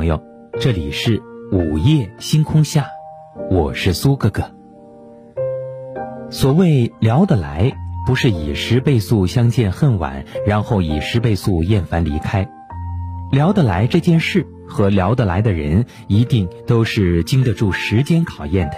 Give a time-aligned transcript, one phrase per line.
[0.00, 0.18] 朋友，
[0.58, 1.22] 这里是
[1.52, 2.86] 午夜星空下，
[3.50, 4.50] 我是苏哥哥。
[6.30, 7.70] 所谓聊得来，
[8.06, 12.48] 不是以十倍速相见恨晚，然后以十倍速厌烦离开。
[13.30, 18.76] 聊得来这件事和聊得来的人，一定都是经得住时间考验的。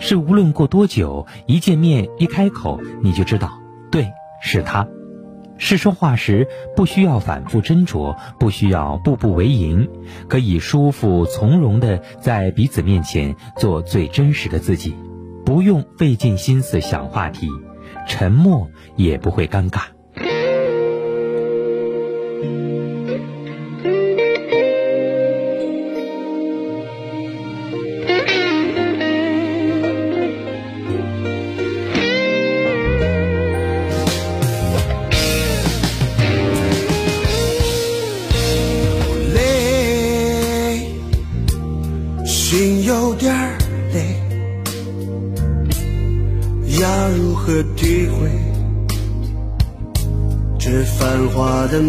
[0.00, 3.48] 是无论过多久，一见面一开口，你就知道，
[3.92, 4.08] 对，
[4.42, 4.88] 是他。
[5.58, 6.46] 是说话时
[6.76, 9.88] 不需要反复斟酌，不需要步步为营，
[10.28, 14.94] 可以舒服从容的在彼此面前做最真实的自己，
[15.44, 17.48] 不用费尽心思想话题，
[18.06, 19.82] 沉默也不会尴尬。
[51.70, 51.82] 的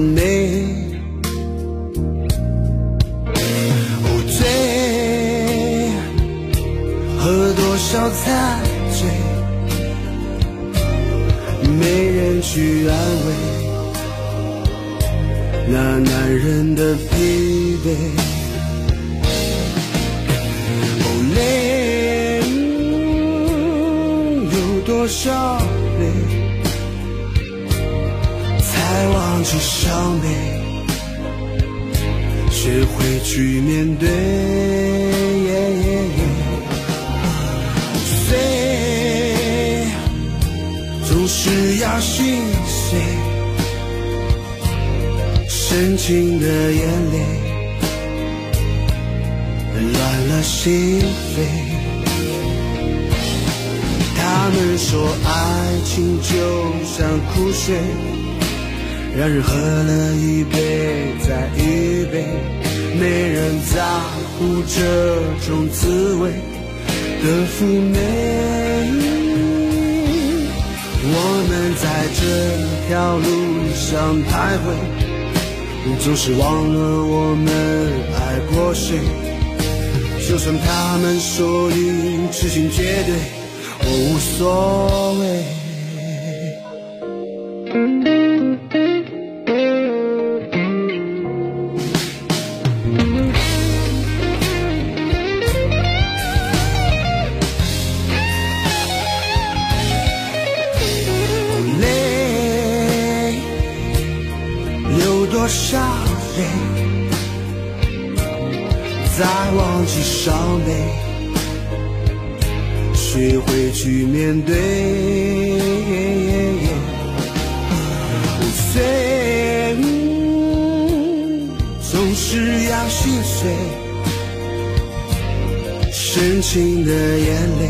[126.50, 127.30] 深情的眼
[127.60, 127.70] 泪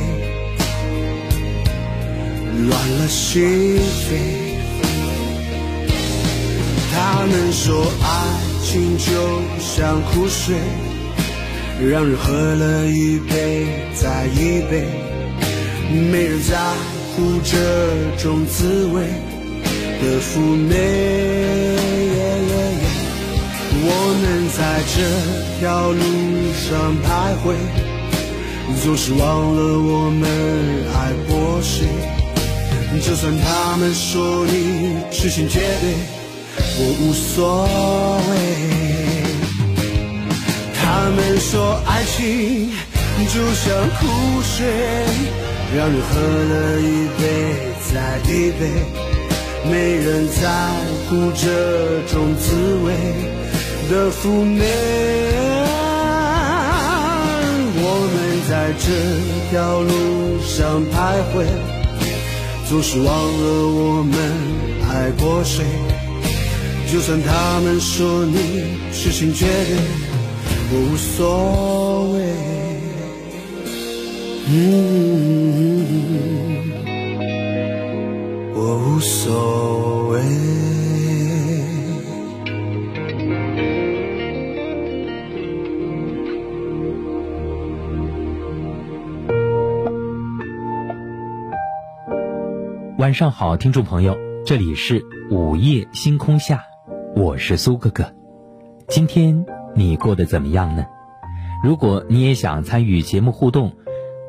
[2.69, 4.07] 乱了心扉。
[6.93, 6.95] 他
[7.27, 8.07] 们说爱
[8.63, 9.03] 情就
[9.59, 10.55] 像苦水，
[11.91, 14.87] 让人喝了一杯再一杯。
[15.91, 16.57] 没人在
[17.13, 17.57] 乎这
[18.17, 19.01] 种滋味
[19.99, 20.71] 的妩媚，
[23.83, 23.87] 我
[24.21, 24.23] 们
[24.55, 24.59] 在
[24.95, 24.97] 这
[25.59, 25.99] 条路
[26.55, 27.07] 上徘
[27.43, 27.45] 徊，
[28.83, 29.21] 总是忘
[29.55, 30.23] 了我们
[30.93, 31.87] 爱过谁。
[33.01, 35.93] 就算他们说你痴心绝对，
[36.77, 37.63] 我无所
[38.29, 38.31] 谓。
[40.75, 42.71] 他们说爱情
[43.27, 43.65] 就像
[43.99, 44.07] 苦
[44.43, 44.57] 水。
[45.71, 47.21] 让人喝了一杯
[47.93, 48.61] 再一杯，
[49.69, 50.41] 没人在
[51.07, 51.45] 乎这
[52.11, 52.47] 种滋
[52.83, 52.87] 味
[53.87, 55.28] 的妩媚。
[58.49, 58.89] 在这
[59.51, 59.91] 条路
[60.41, 61.45] 上徘徊，
[62.67, 64.11] 总是忘了我们
[64.89, 65.63] 爱过谁。
[66.91, 69.77] 就算他们说你痴心绝对，
[70.71, 72.17] 我无所谓。
[74.47, 74.65] 嗯，
[78.55, 80.17] 我无所谓。
[92.99, 95.01] 晚上好，听众朋友，这里是
[95.31, 96.65] 午夜星空下，
[97.15, 98.13] 我是苏哥哥。
[98.89, 100.85] 今天你过得怎么样呢？
[101.63, 103.71] 如果你也想参与节目互动，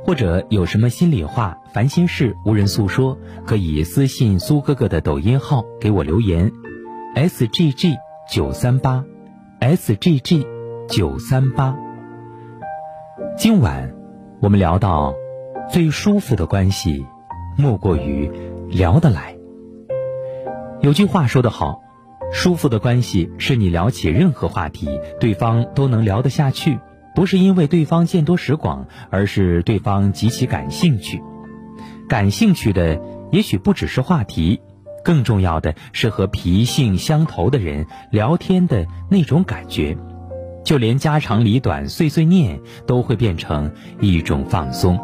[0.05, 6.53] 或者有什么心里话、烦心事无人诉说，可以私信苏哥哥的抖音号给我留言
[7.17, 7.97] ，s g g
[8.33, 9.05] 九三八
[9.59, 10.47] ，s g g
[10.89, 11.77] 九三八。
[13.37, 13.93] 今晚
[14.41, 15.13] 我们聊到
[15.73, 17.05] 最舒服的关系，
[17.59, 18.31] 莫过于
[18.71, 19.37] 聊得来。
[20.81, 21.83] 有句话说得好，
[22.33, 24.89] 舒服的关系是你聊起任何话题，
[25.19, 26.79] 对方都能聊得下去。
[27.15, 31.21] 不是因为对方见多识广，而是对方极其感兴趣。
[32.09, 33.01] 感兴趣的
[33.33, 34.61] 也许不只是话题，
[35.05, 39.99] 更重要的是和脾性相投的人聊天的那种感觉。
[40.63, 44.99] 就连家长里短、碎碎念，都会变成一种放松。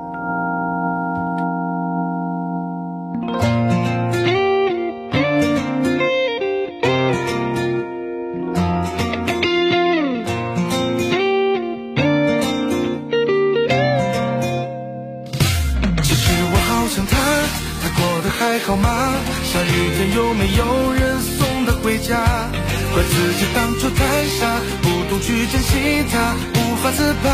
[26.04, 27.28] 他无法自拔。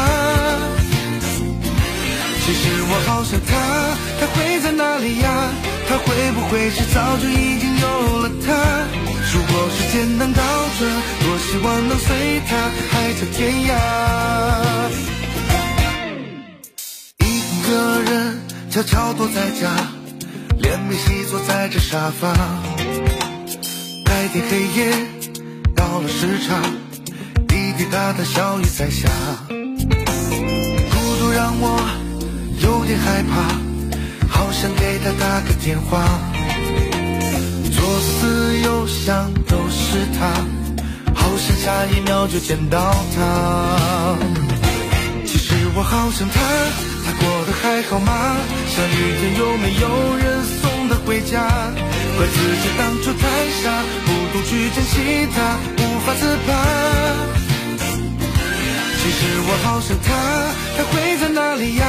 [2.45, 3.51] 其实我好想他，
[4.21, 5.27] 他会在哪里呀？
[5.89, 7.87] 他会不会是早就已经有
[8.23, 8.53] 了她？
[9.33, 10.43] 如果时间能倒
[10.79, 10.81] 转，
[11.21, 12.51] 多希望能随他
[12.91, 13.71] 海角天涯。
[17.21, 17.23] 一
[17.67, 18.11] 个人
[18.71, 19.71] 悄悄躲在家，
[20.59, 22.33] 连眉细坐在这沙发，
[24.05, 24.93] 白天黑夜
[25.75, 26.61] 到了时差。
[27.77, 29.09] 滴答的小雨在下，
[29.49, 29.55] 孤
[31.19, 31.81] 独让我
[32.61, 33.49] 有点害怕，
[34.29, 36.05] 好想给他打个电话。
[37.71, 40.29] 左思右想都是他，
[41.15, 44.19] 好想下一秒就见到他。
[45.25, 46.41] 其实我好想他，
[47.05, 48.37] 他过得还好吗？
[48.69, 51.41] 下雨天有没有人送他回家？
[52.19, 53.27] 怪自己当初太
[53.63, 57.42] 傻，不懂去珍惜他，无法自拔。
[59.03, 59.19] 其实
[59.49, 60.09] 我好想他，
[60.77, 61.85] 他会在哪里呀？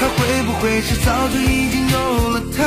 [0.00, 2.64] 他会不会是早就已经有了他？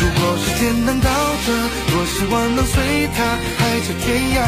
[0.00, 1.10] 如果时间能倒
[1.44, 1.54] 转，
[1.90, 3.22] 多希望能随他
[3.58, 4.38] 海角天涯。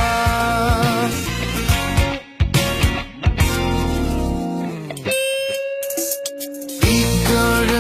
[6.83, 6.89] 一
[7.29, 7.33] 个
[7.67, 7.73] 人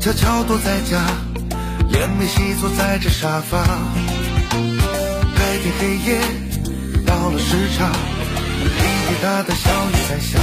[0.00, 0.98] 悄悄躲在家，
[1.90, 3.62] 连没洗，坐在这沙发。
[5.36, 6.20] 白天黑夜，
[7.06, 7.92] 到了时差，
[8.62, 10.38] 滴滴答答，小雨在下。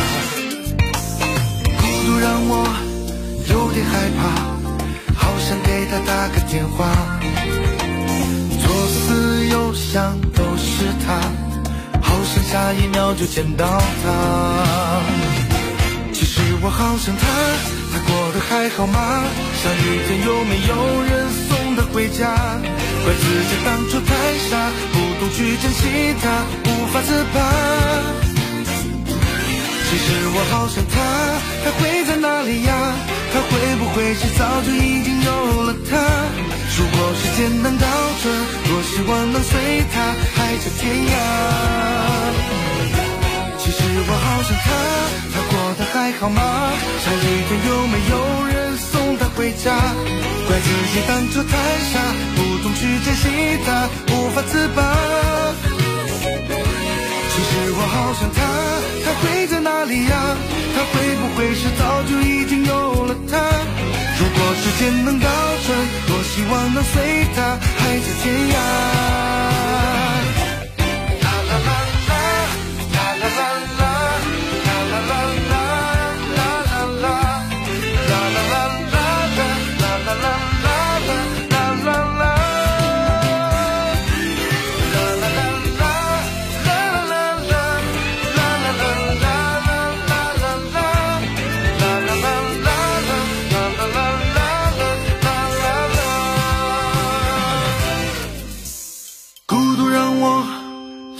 [1.77, 2.65] 孤独让我
[3.51, 4.19] 有点害怕，
[5.13, 6.89] 好想给他打个电话。
[8.63, 11.21] 左思右想都是他，
[12.01, 14.05] 好想下一秒就见到他。
[16.13, 17.27] 其实我好想他。
[17.91, 19.23] 他过得还好吗？
[19.61, 20.73] 下雨天有没有
[21.03, 22.25] 人送他回家？
[23.05, 24.09] 怪自己当初太
[24.49, 26.25] 傻，不懂去珍惜他，
[26.65, 27.37] 无法自拔。
[29.89, 30.95] 其实我好想他，
[31.65, 32.69] 他会在哪里呀？
[33.33, 35.97] 他会不会是早就已经有了她？
[36.77, 37.87] 如果时间能倒
[38.21, 38.29] 转，
[38.69, 41.13] 多希望能随他海角天涯。
[43.57, 43.77] 其实
[44.07, 44.67] 我好想他，
[45.33, 46.39] 他过得还好吗？
[47.03, 48.13] 下雨天有没有
[48.45, 49.73] 人送他回家？
[50.47, 51.57] 怪自己当初太
[51.91, 51.99] 傻，
[52.35, 55.48] 不懂去珍惜他，无法自拔。
[57.81, 58.37] 我好想他，
[59.05, 60.35] 他会在哪里呀？
[60.75, 63.39] 他会不会是早就已经有了她？
[64.19, 65.29] 如果时间能倒
[65.65, 65.67] 转，
[66.05, 69.88] 多希望能随他海角天涯。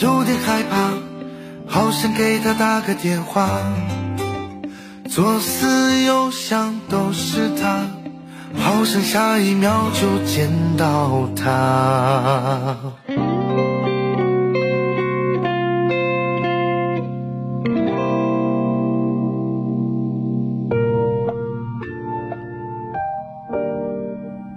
[0.02, 0.94] 有点害怕，
[1.68, 3.50] 好想给他打个电话，
[5.10, 7.86] 左思右想都是他，
[8.56, 12.78] 好想下一秒就见到他。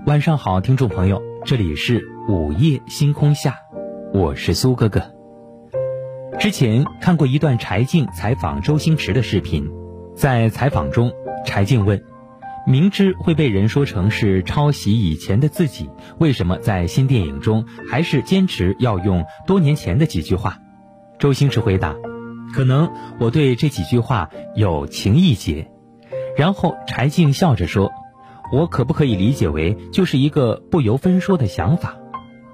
[0.06, 3.56] 晚上好，听众朋友，这里是午夜星空下，
[4.14, 5.02] 我是苏哥哥。
[6.38, 9.70] 之前看过一段柴静采访周星驰的视频，
[10.16, 11.12] 在采访中，
[11.44, 12.02] 柴静问
[12.66, 20.58] ：“明知会被人说成是抄袭以前的自己，为什么在新电影中还是坚持要用多年前的几句话？”
[21.18, 21.94] 周星驰回答
[22.52, 25.70] ：“可能我对这几句话有情意结。”
[26.36, 27.92] 然后柴静笑着说
[28.52, 31.96] ：“我可不可以理解为就是一个不由分说的想法？”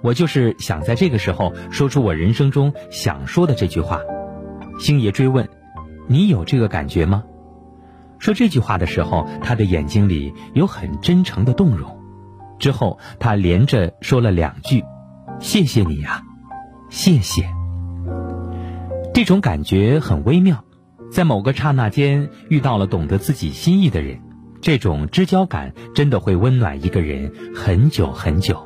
[0.02, 4.00] 我就是想在这个时候说出我人生中想说的这句话。
[4.78, 5.48] 星爷追问
[6.06, 7.24] ：“你有这个感觉吗？”
[8.18, 11.98] 说这句话的时候，他的眼睛里有很真诚的动容。
[12.58, 14.82] 之后，他连着说了两句
[15.40, 16.22] ：“谢谢你呀，
[16.90, 17.48] 谢谢。”
[19.14, 20.64] 这种感觉很微妙，
[21.10, 24.20] 在某个刹那间遇到了懂得自己心意的人，
[24.60, 28.64] 这种知交感真的会温暖一个人很久很久。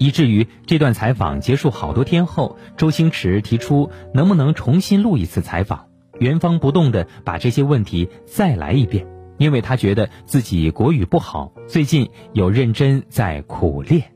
[0.00, 5.88] 以至于这段采访结束好多天后，周星驰提出能不能重新录一次采访，
[6.18, 14.14] 原封不动的把这些问题再来一遍，因为他觉得自己国语不好，最近有认真在苦练。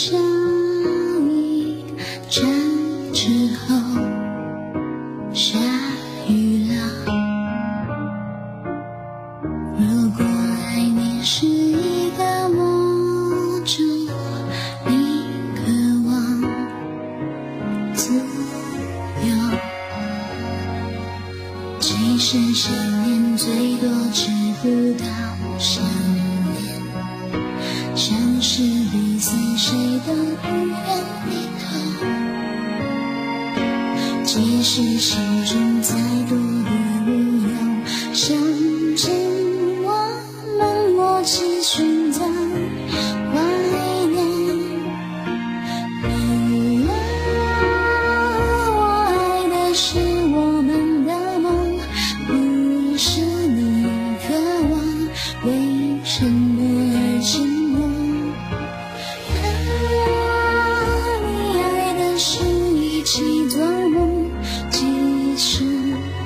[0.00, 0.49] 即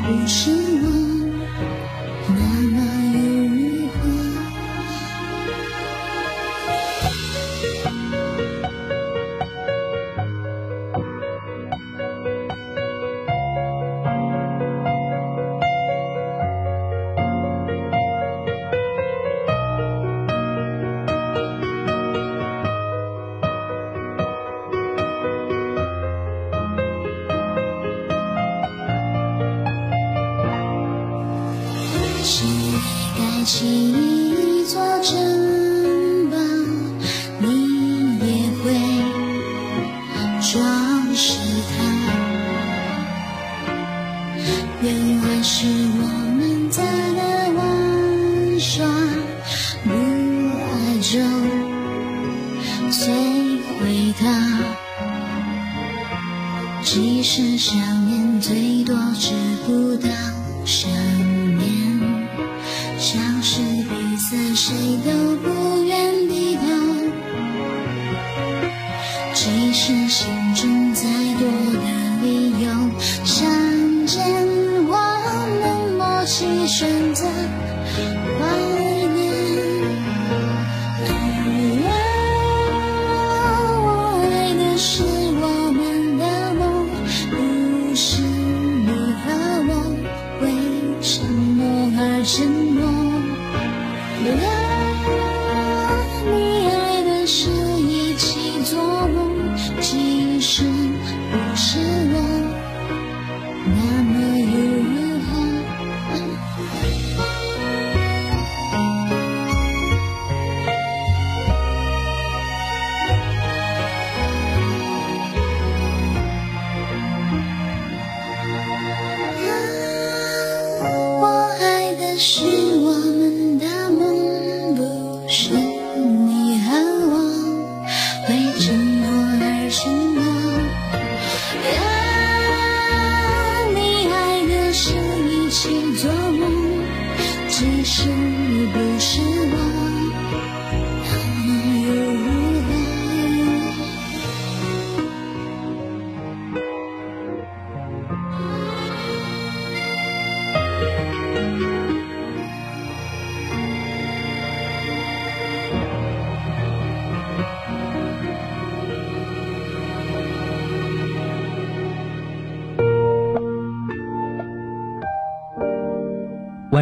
[0.06, 0.73] 不是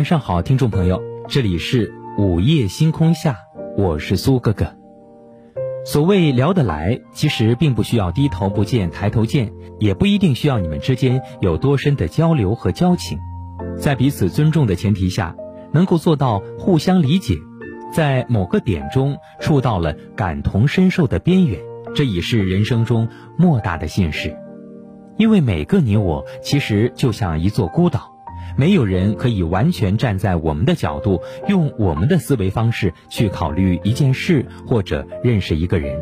[0.02, 3.37] 晚上好，听众朋友，这里是午夜星空下，
[3.78, 4.66] 我是苏哥哥。
[5.87, 13.16] 所谓聊得来，其实并不需要低头不见抬头见，也不一定需要你们之间有多深的交流和交情，
[13.78, 15.37] 在彼此尊重的前提下，
[15.73, 17.37] 能够做到互相理解，
[17.92, 21.61] 在某个点中触到了感同身受的边缘，
[21.94, 24.37] 这已是人生中莫大的幸事。
[25.16, 28.12] 因为每个你我，其实就像一座孤岛。
[28.57, 35.99] 没有人可以完全站在我们的角度，用我们的思维方式去考虑一件事或者认识一个人，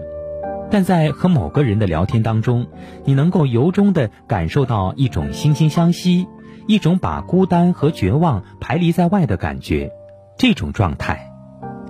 [0.70, 2.66] 但在和某个人的聊天当中，
[3.04, 6.26] 你能够由衷的感受到一种惺惺相惜，
[6.66, 9.90] 一种把孤单和绝望排离在外的感觉，
[10.36, 11.30] 这种状态，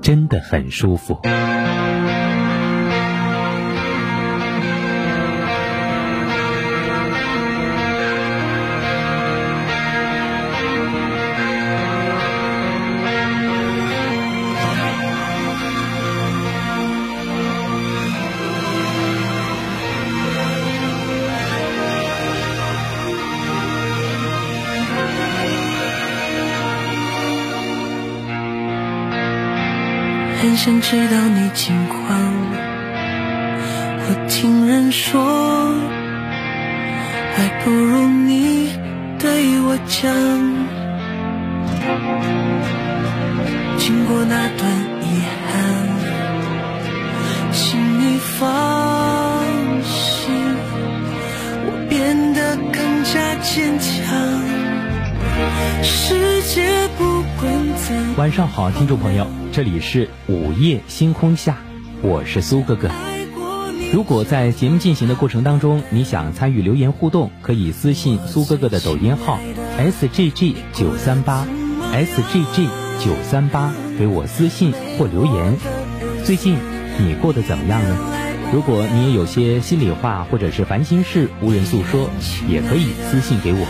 [0.00, 1.18] 真的很舒服。
[30.70, 32.16] 想知道你近况，
[34.06, 35.20] 我听人说，
[37.34, 38.70] 还不如你
[39.18, 40.14] 对我讲。
[43.78, 44.70] 经过那段
[45.02, 45.52] 遗憾，
[47.52, 49.42] 请你放
[49.82, 50.30] 心，
[51.66, 53.90] 我变得更加坚强。
[55.82, 59.26] 世界不管怎，晚上好，听众朋友。
[59.52, 61.58] 这里是午夜星空下，
[62.02, 62.88] 我是苏哥哥。
[63.92, 69.40] 如果在节目进行的过程当中，你想参与留言互动，可以私信苏哥哥的抖音号
[69.76, 71.48] s g g 九三八
[71.92, 72.68] s g g
[73.04, 75.56] 九三八给我私信或留言。
[76.24, 76.56] 最近
[77.00, 77.96] 你过得怎么样呢？
[78.52, 82.08] 如果你也有些心里话或者是烦心事无人诉说，
[82.48, 83.66] 也可以私信给我。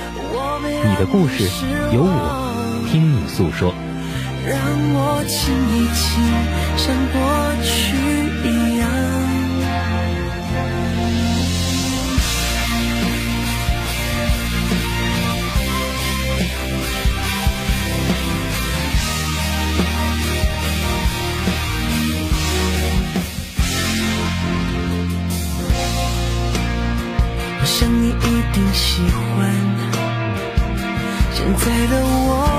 [0.85, 1.45] 你的故事
[1.95, 3.73] 有我听你诉说。
[4.51, 4.59] 让
[4.93, 6.05] 我亲一亲，
[6.77, 7.17] 像过
[7.63, 7.71] 去
[8.49, 8.83] 一样。
[27.61, 29.39] 我想你一定喜欢
[31.33, 32.50] 现在的我。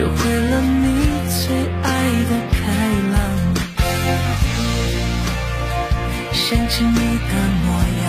[0.00, 0.86] 学会了你
[1.28, 1.88] 最爱
[2.24, 2.58] 的开
[3.12, 3.14] 朗，
[6.32, 7.68] 想起你的模
[8.00, 8.08] 样，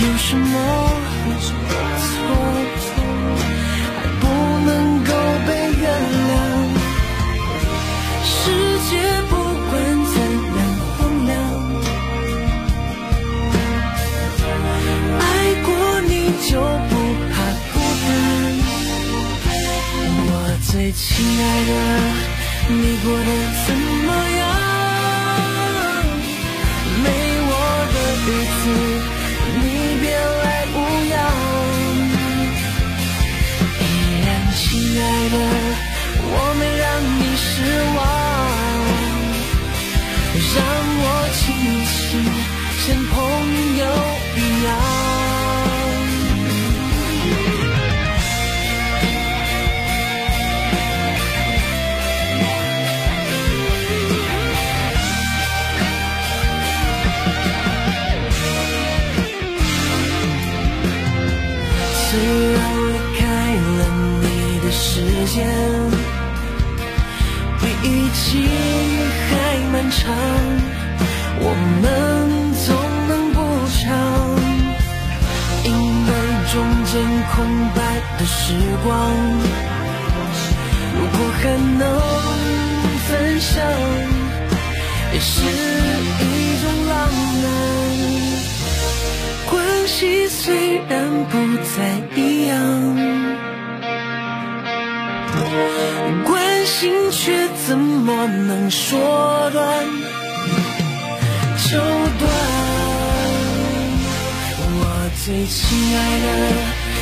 [0.00, 0.50] 有什么
[2.00, 2.16] 错？
[20.92, 21.72] 亲爱的，
[22.68, 23.26] 你过得
[23.66, 24.27] 怎么
[77.38, 77.78] 空白
[78.18, 78.90] 的时光，
[80.96, 81.42] 如果还
[81.78, 81.82] 能
[83.06, 83.54] 分享，
[85.12, 85.30] 也是
[86.20, 86.26] 一
[86.60, 86.92] 种浪
[87.42, 87.46] 漫。
[89.48, 89.54] 关
[89.86, 90.90] 系虽然
[91.30, 91.76] 不再
[92.20, 92.58] 一样。
[96.24, 99.86] 关心却怎么能说断
[101.68, 101.78] 就
[102.18, 102.28] 断？
[104.80, 104.82] 我
[105.24, 105.56] 最亲
[105.96, 106.26] 爱的，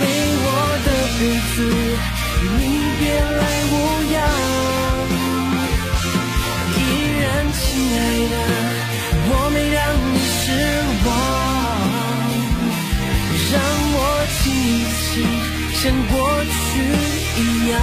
[0.00, 0.04] 没
[0.42, 0.46] 我
[0.86, 1.20] 的日
[1.54, 1.56] 子，
[2.58, 2.60] 你
[2.98, 3.02] 别
[3.38, 3.72] 来无
[4.12, 4.16] 恙。
[6.76, 6.78] 依
[7.20, 7.60] 然，亲
[7.96, 8.00] 爱
[8.32, 8.34] 的，
[9.28, 9.78] 我没让
[10.10, 10.42] 你失
[11.04, 11.08] 望，
[13.52, 13.54] 让
[13.94, 13.96] 我
[14.36, 15.12] 亲一亲，
[15.74, 16.12] 像过
[16.56, 16.58] 去
[17.40, 17.74] 一样。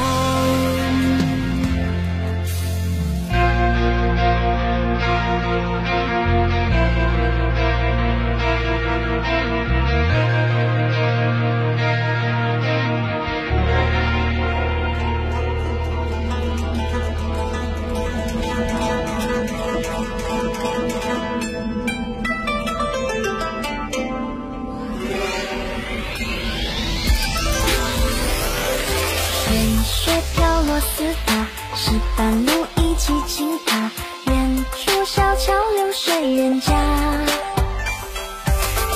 [30.77, 33.89] 跳螺丝塔是半路一起轻踏？
[34.27, 36.71] 远处小桥流水人家，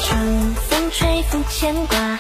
[0.04, 2.11] 春风吹拂牵挂，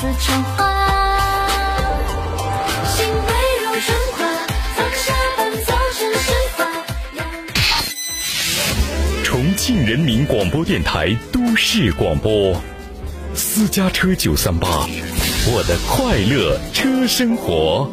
[0.00, 0.64] 似春花。
[2.86, 3.04] 心
[3.80, 5.12] 春花，放下。
[9.24, 12.54] 重庆人民广播电台都市广播，
[13.34, 14.86] 私家车九三八，
[15.48, 17.90] 我的快乐车生活。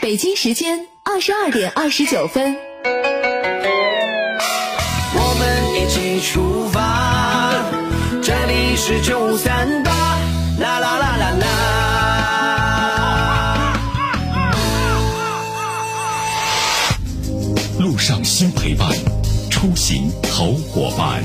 [0.00, 2.56] 北京时间二十二点二十九分。
[5.16, 7.13] 我们一起出发，
[8.86, 9.90] 是九三八，
[10.58, 11.46] 啦啦啦啦啦。
[17.78, 18.90] 路上新陪伴，
[19.50, 21.24] 出行好伙伴。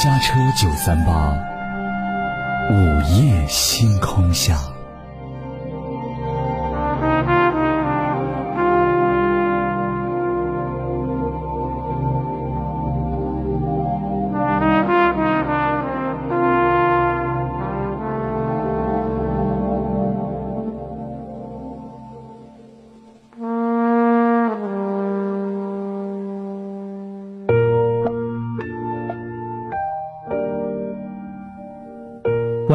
[0.00, 1.36] 家车九三八，
[2.70, 4.67] 午夜星空下。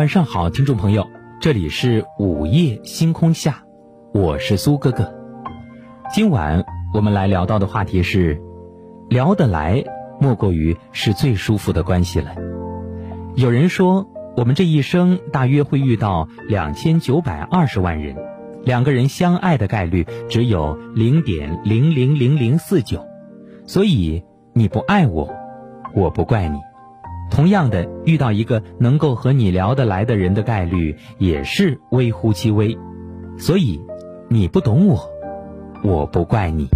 [0.04, 1.08] 晚上好，听众朋友，
[1.40, 3.64] 这里是午夜星空下，
[4.14, 5.16] 我是苏哥哥。
[6.14, 8.42] 今晚我们来聊到的话题是，
[9.08, 9.82] 聊得来，
[10.20, 12.36] 莫过于是最舒服的关系了。
[13.36, 18.18] 有人说，我们这一生大约会遇到两千九百二十万人，
[18.66, 23.06] 两个人相爱的概率只有零点零零零零四九，
[23.66, 25.34] 所以你不爱我，
[25.96, 26.58] 我不怪你。
[27.32, 32.78] 同样的，遇到一个能够和你聊得来的人的概率也是微乎其微，
[33.38, 33.82] 所以
[34.30, 35.10] 你不懂我，
[35.84, 36.68] 我不怪你。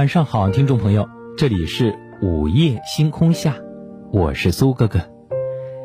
[0.00, 3.56] 晚上好，听众朋友，这里是午夜星空下，
[4.10, 4.98] 我是苏哥哥。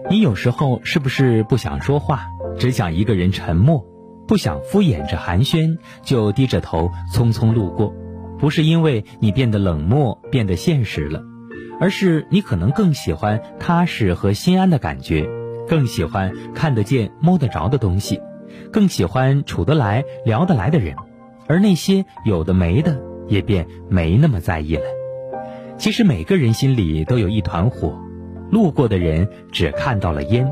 [0.10, 3.86] 你有时候是不是不想说话，只想一个人沉默，
[4.26, 7.94] 不想敷衍着寒暄，就低着头匆匆路过？
[8.40, 11.22] 不是因为你变得冷漠，变得现实了，
[11.82, 15.28] 而是你可能更喜欢踏实和心安的感觉，
[15.68, 18.22] 更喜欢看得见、摸得着的东西，
[18.72, 20.96] 更喜欢处得来、聊得来的人，
[21.48, 23.14] 而那些有的没的。
[23.28, 24.84] 也便没那么在意了。
[25.78, 27.98] 其实每个人心里都有一团火，
[28.50, 30.52] 路过的人只看到了烟，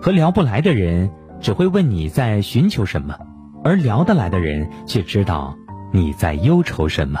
[0.00, 3.14] 和聊不来的人只会问你在寻求什么，
[3.62, 5.56] 而聊得来的人却知道
[5.92, 7.20] 你在忧愁什么。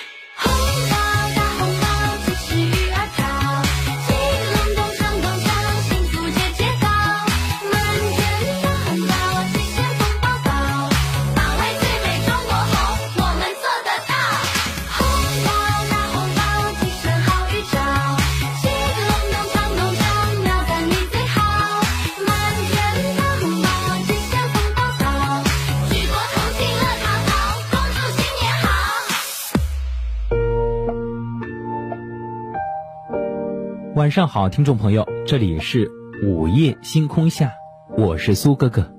[34.01, 35.87] 晚上好，听众朋友，这里是
[36.23, 37.51] 午夜星空下，
[37.95, 38.91] 我是苏哥哥。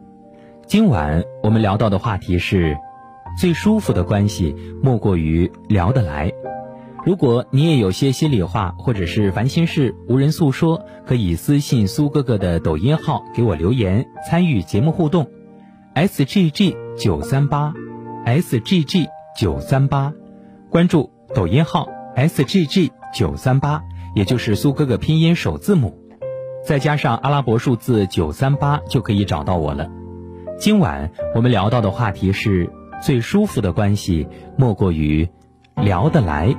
[0.68, 2.78] 今晚我们聊到的话题是，
[3.36, 6.30] 最舒服的关系莫过于聊得来。
[7.04, 15.28] 如果你也有些心里话或者是烦心事无人诉说，可以私信苏哥哥的抖音号给我留言，参与节目互动。
[15.94, 17.74] S G G 九三八
[18.24, 20.12] ，S G G 九三八，
[20.70, 23.82] 关注抖音号 S G G 九三八。
[24.14, 25.96] 也就是苏哥哥拼音首字母，
[26.66, 29.88] 再加上阿拉伯数字九三八，就可以找到我了。
[30.58, 32.70] 今晚我们聊到的话题是
[33.02, 35.28] 最舒服的关系，莫过于
[35.76, 36.54] 聊得来。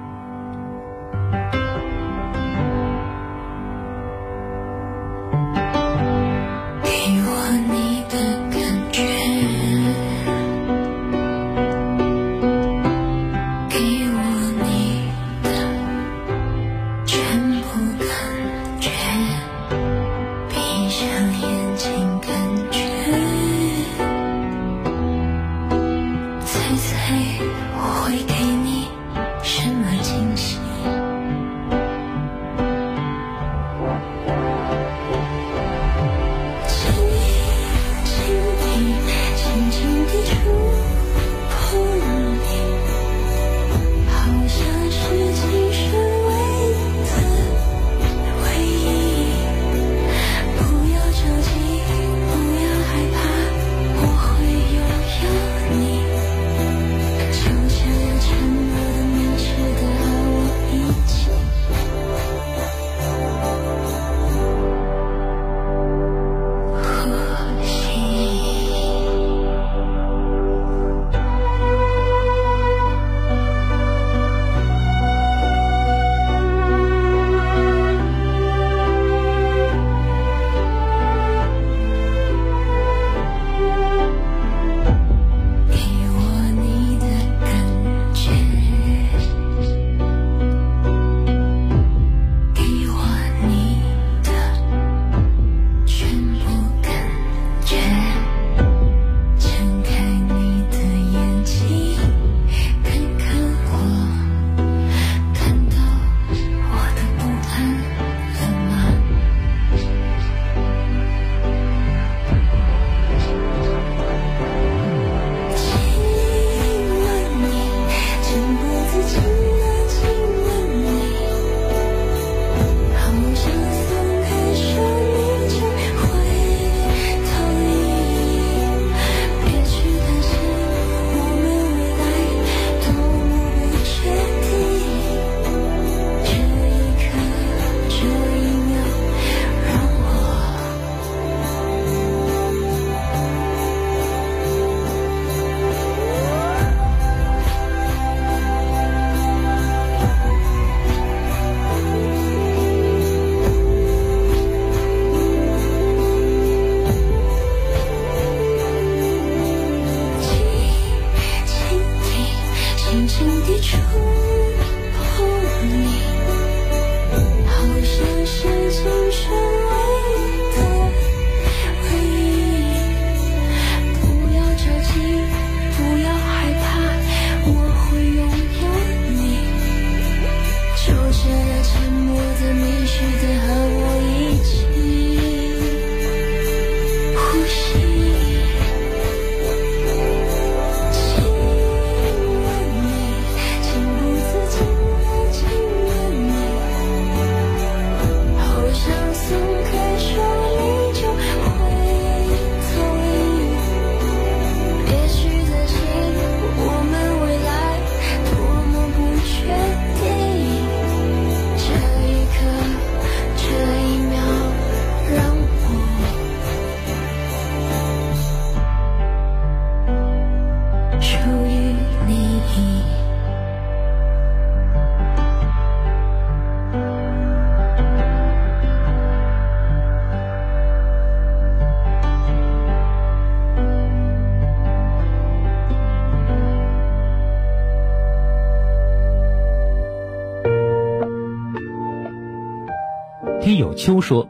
[243.84, 244.30] 秋说，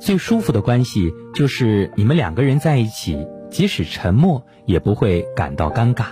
[0.00, 6.06] 最舒服的关系就是你们两个人在一起，即使沉默也不会感到尴尬，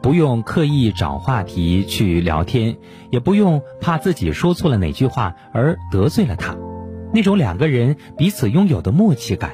[0.00, 2.76] 不用刻意找话题去聊天，
[3.10, 6.56] 也不用怕自己说错了哪句话而得罪了他。
[7.12, 9.50] 那种两个人彼此拥有的默契感，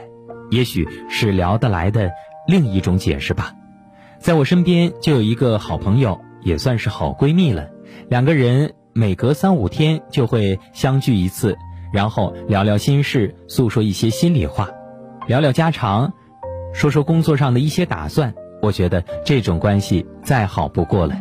[0.51, 2.11] 也许是聊得来的
[2.47, 3.55] 另一种解释吧。
[4.19, 7.71] 在我身边就有一个好朋友，也算是好闺蜜了。
[8.11, 11.57] 两个人每隔三五天就会相聚一次，
[11.93, 14.71] 然后聊聊心事，诉说一些心里话，
[15.27, 16.13] 聊聊家常，
[16.73, 18.35] 说说工作上的一些打算。
[18.63, 21.17] 我觉得这种关系再好不过了。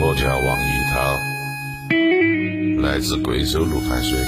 [0.00, 4.18] 我叫王一涛，来自贵州六盘水，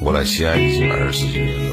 [0.00, 1.70] 我来西安已经二十几年了。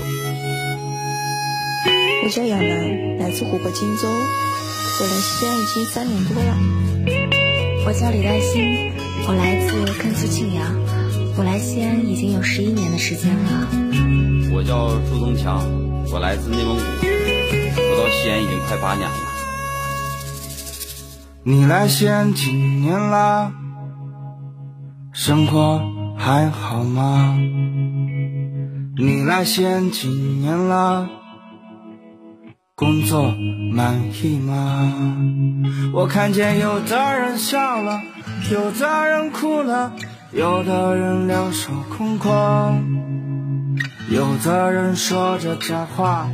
[2.24, 6.58] 我叫杨楠，来自湖北荆州，我来西安已经三年多了。
[7.86, 8.91] 我叫李黛欣，
[9.28, 10.66] 我来自甘肃庆阳，
[11.38, 13.68] 我来西安已经有十一年的时间了。
[14.54, 15.64] 我叫朱宗强，
[16.12, 19.16] 我来自内蒙古，我到西安已经快八年了。
[21.44, 23.54] 你来西安几年啦？
[25.14, 25.82] 生活
[26.18, 27.38] 还好吗？
[28.98, 31.10] 你来西安几年啦？
[32.82, 33.32] 工作
[33.74, 34.92] 满意吗？
[35.94, 38.02] 我看见有的人笑了，
[38.52, 39.94] 有的人哭了，
[40.32, 43.78] 有的人两手空空，
[44.10, 46.28] 有的人说着假话，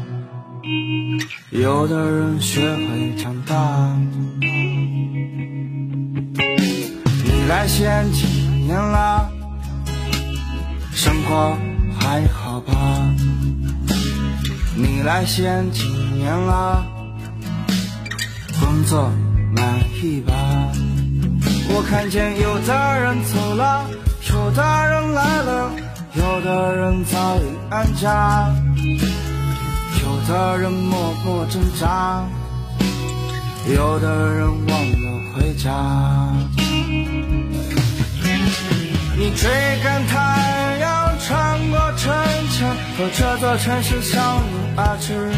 [1.50, 3.94] 有的人学会长大。
[7.26, 8.26] 你来西安几
[8.66, 9.30] 年了？
[10.94, 11.58] 生活
[12.00, 12.74] 还好吧？
[14.80, 16.86] 你来西安几年了？
[18.60, 19.12] 工作
[19.56, 20.34] 满意吧？
[21.70, 23.90] 我看见有的人走了，
[24.30, 25.72] 有的人来了，
[26.14, 28.54] 有的人早已安家，
[30.04, 32.24] 有的人默默挣扎，
[33.74, 35.74] 有的人忘了回家。
[39.18, 39.50] 你追
[39.84, 40.77] 赶太
[41.70, 42.14] 过城
[42.52, 44.44] 墙，和这座城市相拥
[44.76, 45.32] 而至。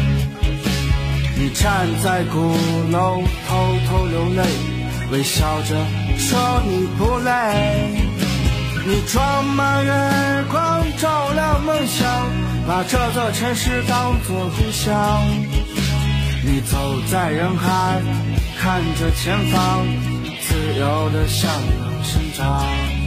[1.36, 2.54] 你站在鼓
[2.90, 4.42] 楼，偷偷流泪，
[5.10, 5.74] 微笑着
[6.18, 7.30] 说你不累。
[8.86, 9.92] 你装满月
[10.50, 12.08] 光，照亮梦想，
[12.66, 15.22] 把这座城市当作故乡。
[16.42, 18.00] 你走在人海，
[18.58, 19.86] 看着前方，
[20.40, 22.99] 自由的向阳生长。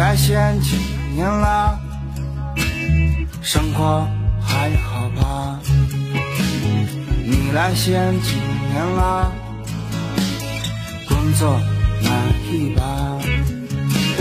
[0.00, 0.78] 来西安几
[1.14, 1.78] 年了？
[3.42, 4.08] 生活
[4.40, 5.60] 还好吧？
[7.26, 8.36] 你来西安几
[8.70, 9.30] 年了？
[11.06, 11.50] 工作
[12.02, 12.10] 满
[12.50, 12.82] 意吧？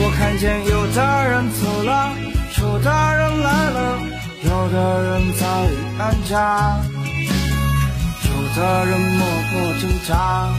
[0.02, 2.12] 我看见有的人走了，
[2.60, 4.00] 有的人来了，
[4.44, 6.78] 有的人早已安家，
[8.26, 10.54] 有的人默默挣扎，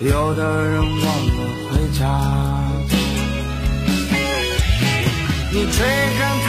[0.00, 1.38] 有的人忘了
[1.70, 2.55] 回家。
[5.76, 5.84] 追
[6.18, 6.48] 赶太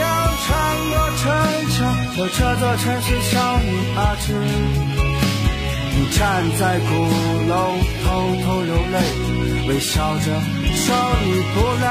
[0.00, 0.04] 阳，
[0.44, 0.48] 穿
[0.90, 1.24] 过城
[1.70, 1.78] 墙，
[2.14, 3.32] 和这座城市向
[3.64, 4.26] 你而至。
[5.92, 6.20] 你站
[6.58, 6.92] 在鼓
[7.48, 7.52] 楼，
[8.04, 8.08] 偷
[8.44, 8.94] 偷流泪，
[9.66, 10.26] 微笑着
[10.76, 10.84] 说
[11.24, 11.84] 你不累。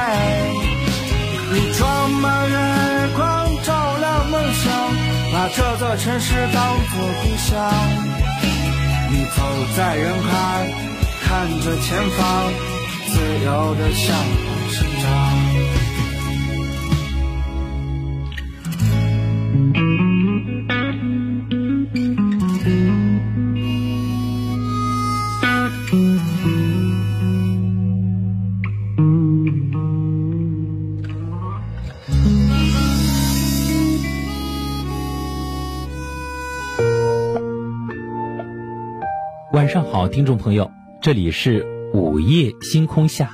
[1.51, 2.55] 你装满月
[3.17, 4.69] 光，照亮梦想，
[5.33, 6.93] 把这座城市当作
[7.23, 7.49] 故乡。
[9.09, 9.41] 你走
[9.75, 10.69] 在人海，
[11.25, 12.53] 看着前方，
[13.07, 14.15] 自由的向
[40.09, 43.29] 听众朋友，这里是午夜星空下，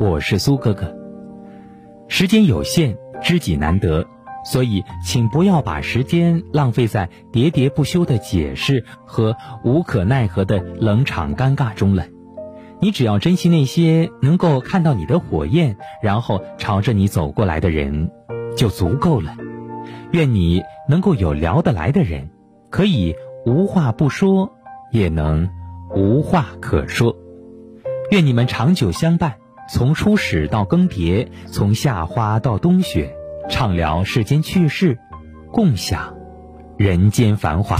[0.00, 0.92] 我是苏哥哥。
[2.08, 4.04] 时间有限，知己难得，
[4.44, 12.06] 所以请不要把时间浪费在喋喋不休的解释和无可奈何的冷场尴尬中了。
[12.80, 18.10] 你只要珍惜那些能够看到你的火焰，然后朝着你走过来的人，
[18.56, 19.36] 就足够了。
[20.10, 22.30] 愿你能够有聊得来的人，
[22.68, 23.14] 可以
[23.46, 24.52] 无话不说，
[24.90, 25.48] 也能
[25.96, 27.16] 无话可说。
[28.10, 29.38] 愿你们长久相伴，
[29.72, 33.16] 从初始到更迭，从夏花到冬雪，
[33.48, 34.98] 畅聊世间趣事，
[35.50, 36.14] 共享
[36.76, 37.78] 人间繁华。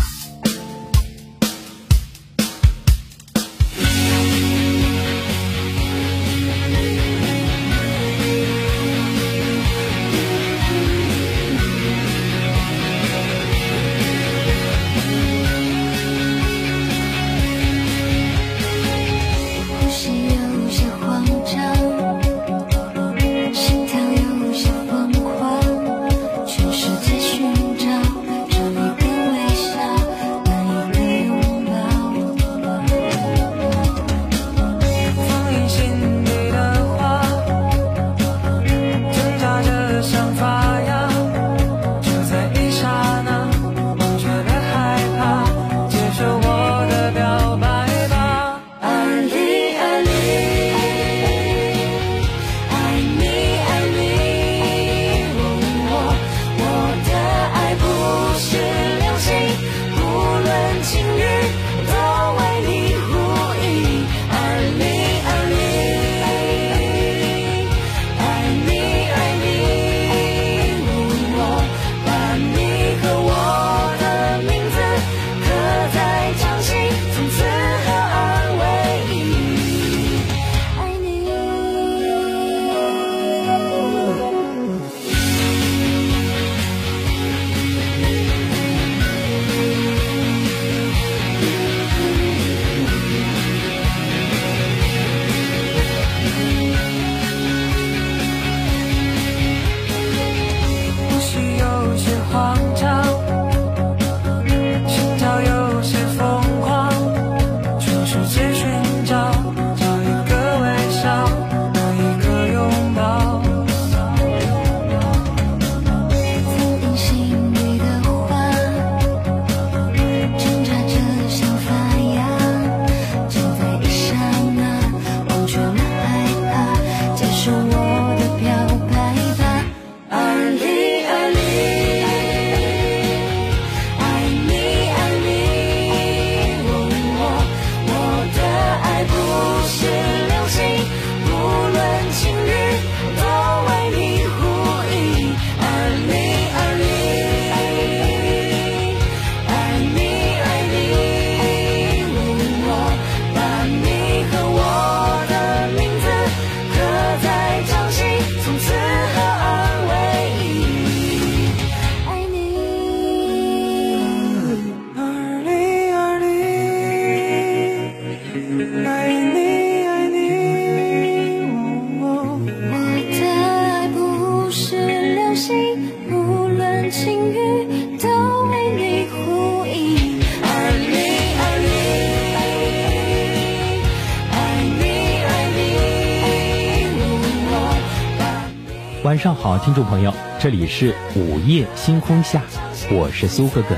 [189.59, 192.42] 听众朋友，这里是午夜星空下，
[192.90, 193.76] 我是苏哥哥。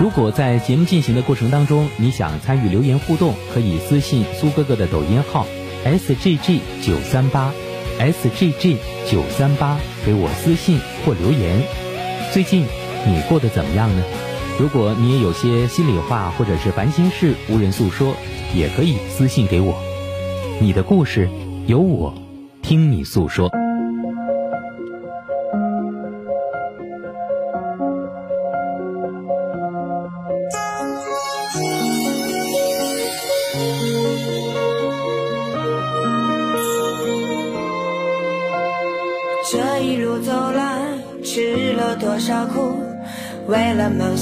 [0.00, 5.46] 如果在节目进行的过程当中，你想参与留言互动，可以私信苏哥哥的抖音号
[5.84, 7.52] sgg 九三八
[7.98, 8.76] sgg
[9.10, 11.62] 九三八，给我私信或留言。
[12.32, 12.64] 最近
[13.06, 14.02] 你过得怎么样呢？
[14.58, 18.14] 如果你也有些心里话或者是烦心事无人诉说，
[18.54, 19.74] 也可以私信给我，
[20.60, 21.28] 你的故事
[21.66, 22.14] 有我
[22.62, 23.50] 听你诉说。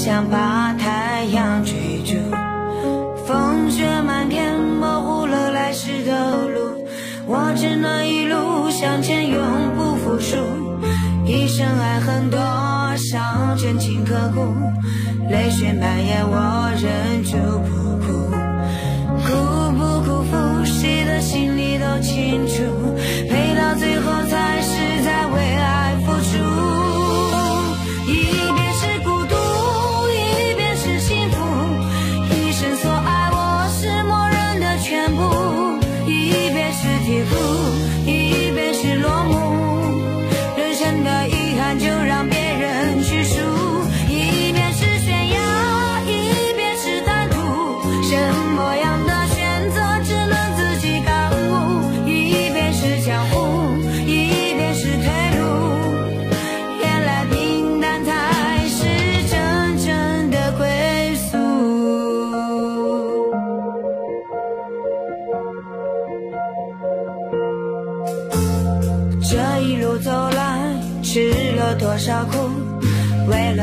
[0.07, 0.46] 想把。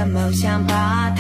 [0.07, 1.14] 梦想把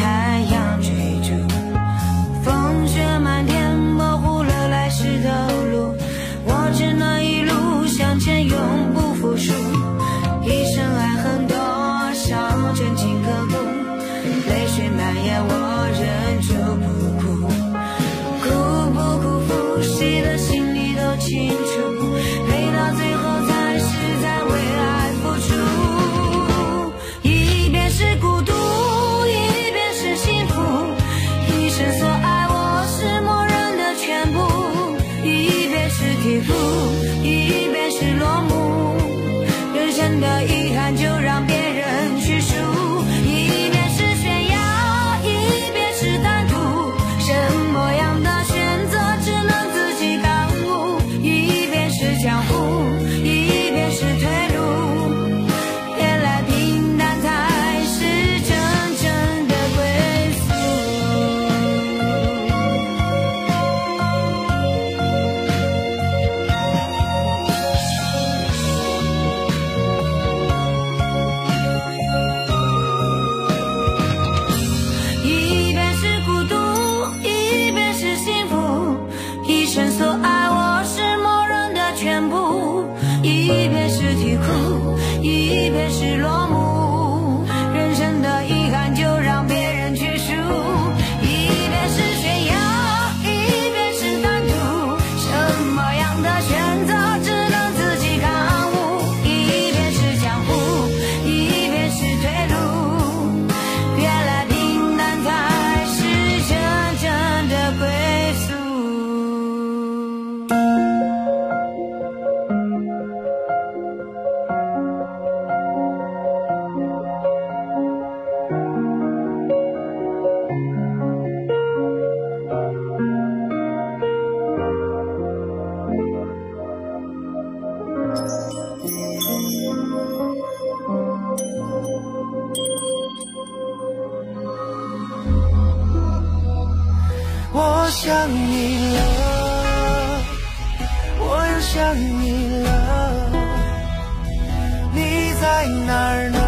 [145.87, 146.39] 哪儿呢？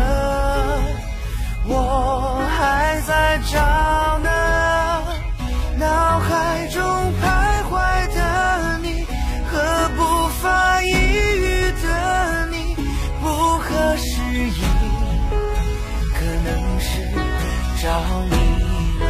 [1.69, 4.31] 我还在找呢。
[5.79, 6.81] 脑海中
[7.21, 7.25] 徘
[7.69, 7.71] 徊
[8.15, 9.05] 的你
[9.47, 9.53] 和
[9.97, 12.75] 不发一语的你，
[13.21, 13.25] 不
[13.59, 14.07] 合时
[14.49, 14.61] 宜，
[16.15, 16.49] 可能
[16.81, 16.89] 是
[17.83, 17.85] 着
[18.31, 18.35] 迷
[19.01, 19.05] 了，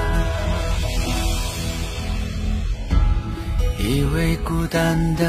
[3.79, 5.23] 以为孤单的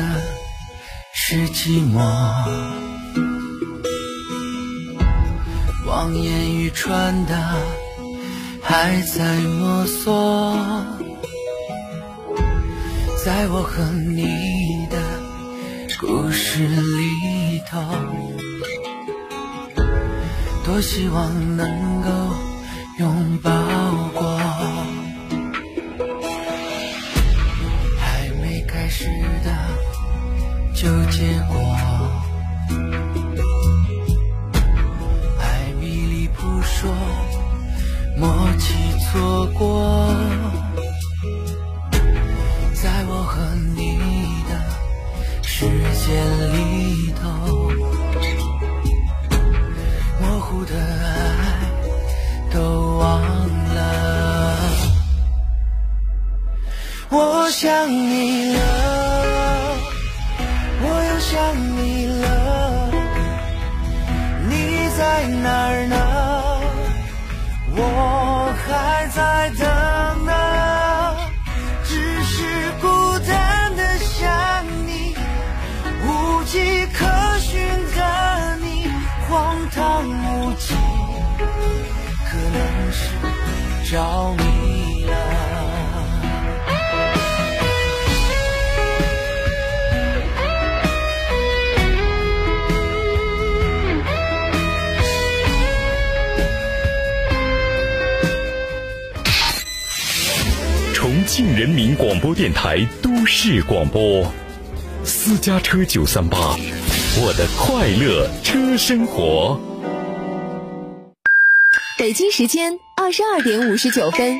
[1.14, 2.97] 是寂寞。
[5.98, 7.36] 望眼欲穿的
[8.62, 10.56] 还在摸索，
[13.26, 13.84] 在我和
[14.16, 14.22] 你
[14.92, 14.98] 的
[16.00, 17.82] 故事里头，
[20.64, 21.68] 多希望能
[22.04, 22.10] 够
[23.00, 23.52] 拥抱。
[39.18, 39.77] 说过，
[102.48, 104.32] 电台都市广播，
[105.04, 106.56] 私家车九三八，
[107.20, 109.60] 我的快乐车生活。
[111.98, 114.40] 北京时间二十二点五十九分。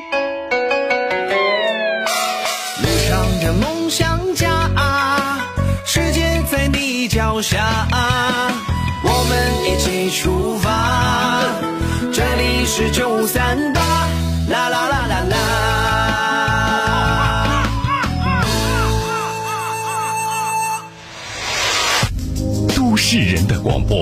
[2.80, 4.70] 路上的梦想家，
[5.84, 7.86] 世界在你脚下，
[9.04, 11.44] 我们一起出发。
[12.10, 13.82] 这里是九三八，
[14.48, 16.07] 啦啦啦啦啦。
[23.10, 23.98] 市人的广播，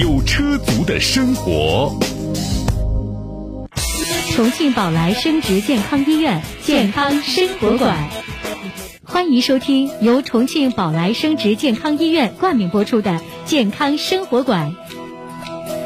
[0.00, 1.94] 有车族的生活。
[4.32, 8.08] 重庆宝来生殖健康医院健康生活馆，
[9.04, 13.10] 欢迎收听由重庆宝来生殖健康医院冠名播出的
[13.44, 14.74] 《健康生活馆》。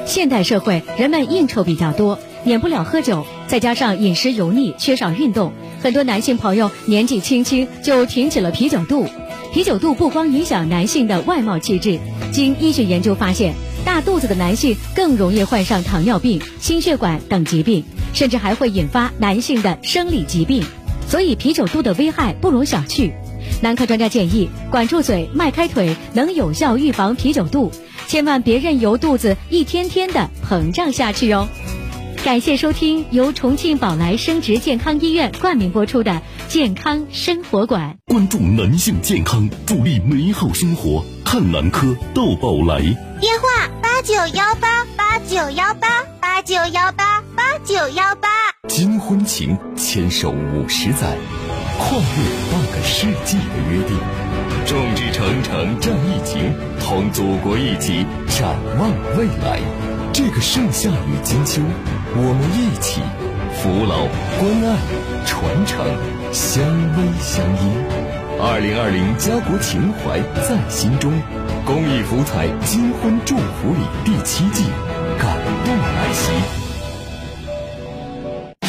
[0.06, 5.52] 现代社会，人们应酬比较多，免不了喝酒，再加上饮食油腻、缺少运动，
[5.82, 9.08] 很多男性朋友年纪轻轻就挺起了啤酒肚。
[9.52, 12.00] 啤酒肚不光影响男性的外貌气质，
[12.34, 13.54] 经医学研究发现，
[13.84, 20.64] 大肚子的男性更容易患上糖尿病、心血管等疾病，甚至还会引发男性的生理疾病。
[21.08, 23.12] 所以，啤酒肚的危害不容小觑。
[23.62, 27.70] 男科专家建议，管住嘴、迈开腿能有效预防啤酒肚，
[28.08, 31.46] 千万别任由肚子一天天的膨胀下去哦。
[32.24, 36.10] 感谢收听由重庆宝来生殖健康医院冠名播出的
[36.48, 37.98] 《健康生活馆》。
[38.10, 42.80] 关注男性健康，助力美好生活，看男科到宝来。
[43.20, 48.30] 电话八九幺八八九幺八八九幺八八九幺八。
[48.70, 51.18] 金婚情，牵手五十载，
[51.78, 53.98] 跨越半个世纪的约定，
[54.64, 59.60] 众志成城战疫情，同祖国一起展望未来。
[60.14, 61.60] 这个盛夏与金秋，
[62.16, 63.02] 我们一起
[63.58, 64.06] 扶老
[64.38, 64.78] 关爱
[65.26, 65.84] 传承
[66.32, 66.62] 相
[66.94, 67.74] 偎相依。
[68.40, 71.12] 二零二零家国情怀在心中，
[71.64, 74.64] 公益福彩金婚祝福礼第七季，
[75.18, 76.63] 感动来袭。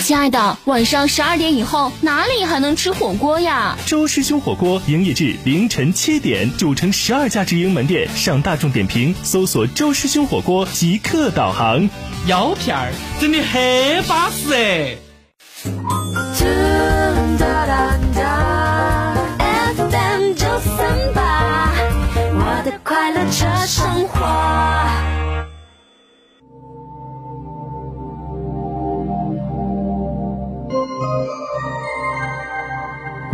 [0.05, 3.75] 亲爱的，晚上十二点以后哪里还能吃火锅呀？
[3.87, 11.89] 周师兄火锅营业至凌晨七点，主城十二家直营门店，上大众点评搜索“周师兄火锅”即刻导航。
[12.27, 14.95] 腰片儿真的很巴适哎！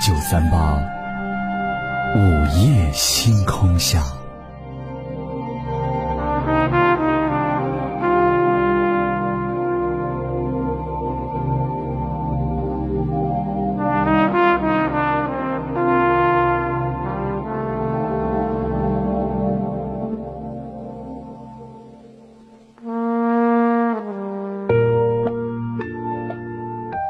[0.00, 0.76] 九三八，
[2.14, 2.20] 午
[2.56, 4.00] 夜星空下。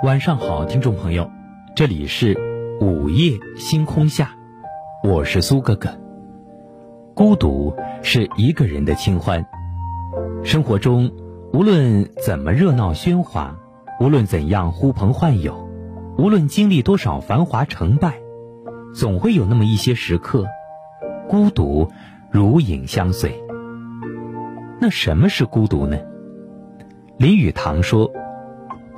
[0.05, 1.30] 晚上好，听众朋友，
[1.76, 2.34] 这里是
[2.80, 4.30] 午夜星空下，
[5.02, 5.90] 我是苏哥哥。
[7.12, 9.44] 孤独是一个人的清欢，
[10.44, 11.10] 生活中
[11.52, 13.58] 无论怎么热闹喧哗，
[13.98, 15.68] 无论怎样呼朋唤友，
[16.18, 18.20] 无论经历多少繁华成败，
[18.94, 20.46] 总会有那么一些时刻，
[21.28, 21.90] 孤独
[22.30, 23.42] 如影相随。
[24.80, 25.98] 那什么是孤独呢？
[27.16, 28.12] 林语堂说。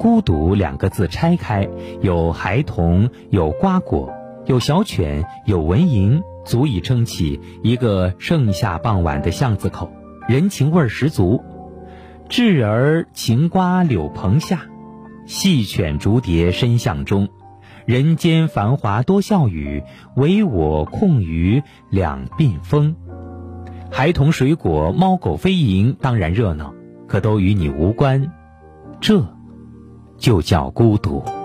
[0.00, 1.68] 孤独两个字拆开，
[2.00, 4.10] 有孩童，有瓜果，
[4.46, 9.92] 有小犬，有蚊蝇，足以撑起一个盛夏傍晚的巷子口，
[10.26, 11.44] 人情味十足。
[12.30, 14.62] 稚儿擎瓜柳棚下，
[15.26, 17.28] 细犬逐蝶深巷中。
[17.84, 19.82] 人间繁华多笑语，
[20.16, 22.96] 唯我空余两鬓风。
[23.90, 26.72] 孩童水果猫狗飞蝇当然热闹，
[27.06, 28.32] 可都与你无关。
[29.02, 29.22] 这。
[30.20, 31.39] 就叫孤独。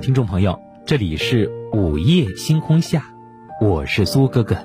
[0.00, 3.02] 听众朋友，这里是午夜星空下，
[3.60, 4.56] 我是苏哥哥。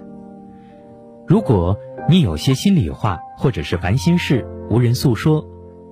[1.26, 1.78] 如果
[2.10, 5.46] 你有些心里话或者是烦心事无人诉说，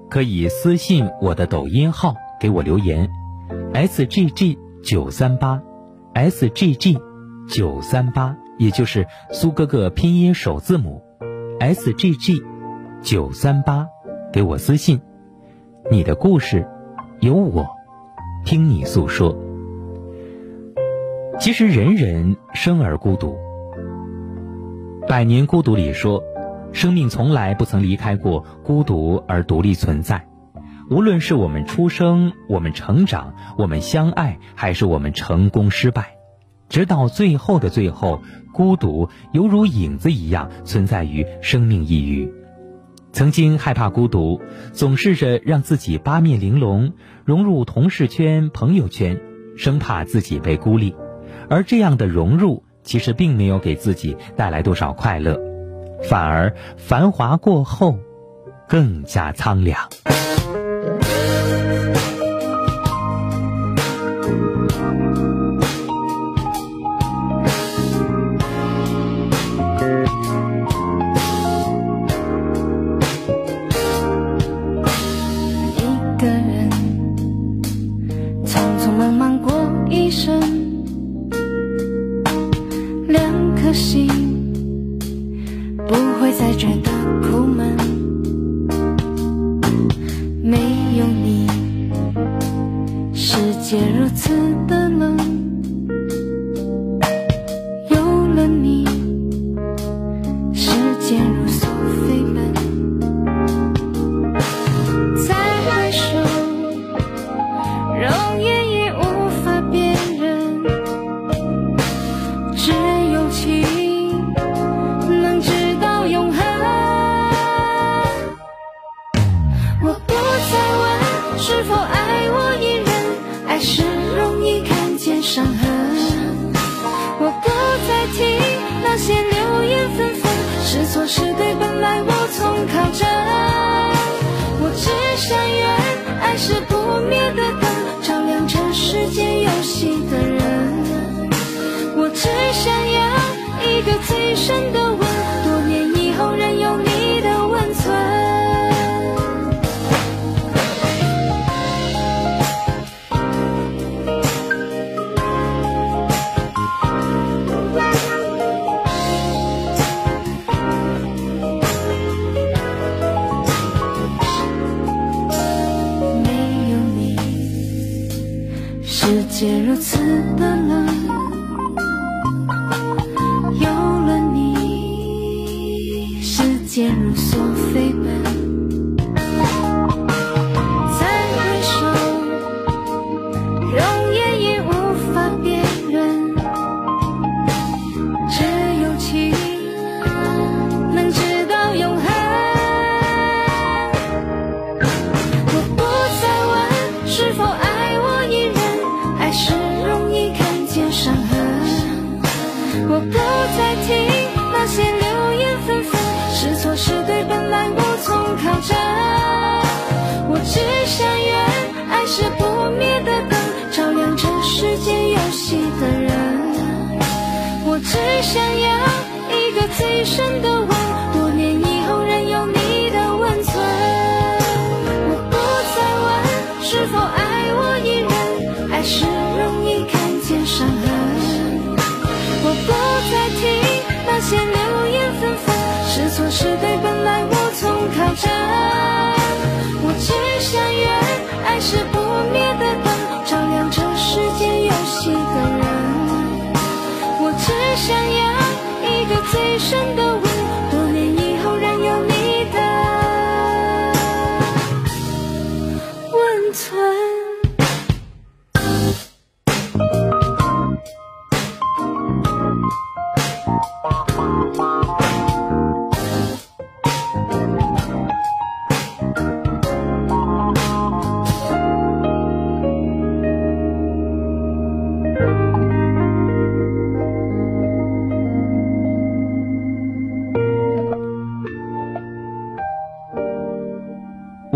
[0.10, 3.10] 可以私信我的抖音号给我留言
[3.74, 5.62] ，s g g 九三八
[6.14, 6.98] ，s g g
[7.50, 11.02] 九三八，也就是苏哥哥拼音首字母
[11.60, 12.44] ，s g g
[13.02, 13.88] 九三八，
[14.34, 15.00] 给我私信，
[15.90, 16.68] 你的故事
[17.22, 17.66] 有我
[18.46, 19.38] 听你诉说。
[21.40, 23.38] 其实人人生而孤独，
[25.08, 26.24] 《百年孤独》里说。
[26.72, 30.28] 生命从来不曾离开过孤独而独立存在，
[30.92, 36.12] 无论是我们出生、我们成长、我们相爱，还是我们成功失败，
[36.70, 38.22] 直到最后的最后，
[38.54, 42.32] 孤独犹如影子一样存在于生命一隅。
[43.12, 44.41] 曾经害怕孤独，
[44.72, 46.93] 总试着让自己八面玲珑，
[47.26, 49.20] 融入同事圈、朋友圈，
[49.57, 50.95] 生怕自己被孤立，
[51.49, 55.39] 而这样的融入其实并没有给自己带来多少快乐。
[56.03, 57.99] 反而繁华过后，
[58.68, 59.89] 更加苍凉。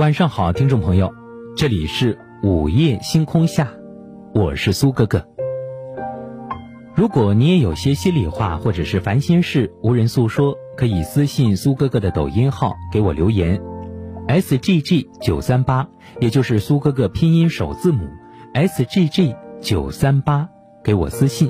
[0.04, 1.14] 晚上好，听众朋友，
[1.56, 3.70] 这里是午夜星空下，
[4.34, 5.26] 我是苏哥哥。
[6.94, 13.62] 如果你也有些心里话或者是烦心事无人诉说，可以私信苏哥哥的抖音号给我留言
[14.28, 15.88] ，s g g 九三八，
[16.20, 18.10] 也就是苏哥哥拼音首字母
[18.54, 20.50] s g g 九三八，
[20.84, 21.50] 给我私信。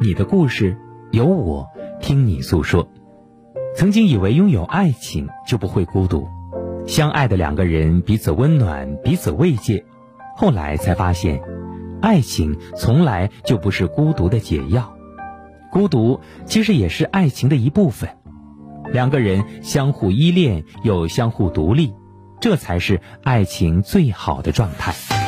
[0.00, 0.78] 你的故事
[1.10, 1.66] 有我
[2.00, 2.88] 听你诉说。
[3.74, 6.28] 曾经以为拥有爱情就不会孤独，
[6.86, 9.84] 相爱的两个人彼此温暖，彼此慰藉。
[10.36, 11.40] 后来才发现，
[12.00, 14.94] 爱情从来就不是孤独的解药，
[15.70, 18.10] 孤独其实也是爱情的一部分。
[18.92, 21.94] 两个人相互依恋又相互独立，
[22.40, 25.21] 这才是爱情最好的状态。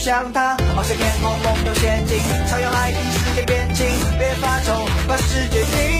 [0.00, 0.56] 开，别去想它。
[0.56, 3.86] 翱翔天空，梦游仙境，超越海底世界边境，
[4.18, 5.99] 别发愁，把世界定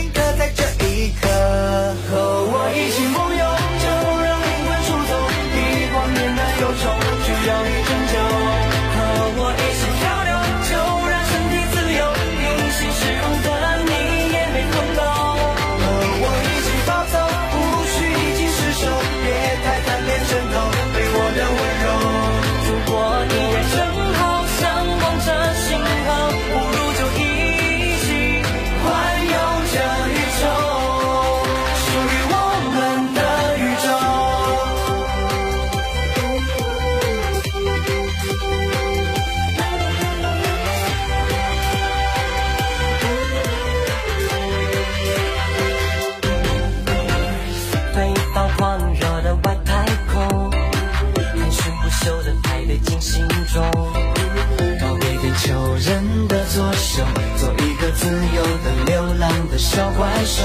[60.31, 60.45] 手，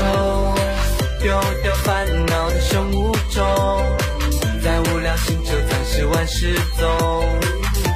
[1.21, 3.45] 丢掉烦恼的生物钟，
[4.63, 6.89] 在无聊星球暂时玩失踪，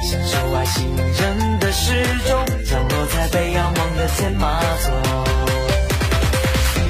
[0.00, 4.92] 享受外星人的时钟，降落在被仰望的天马座。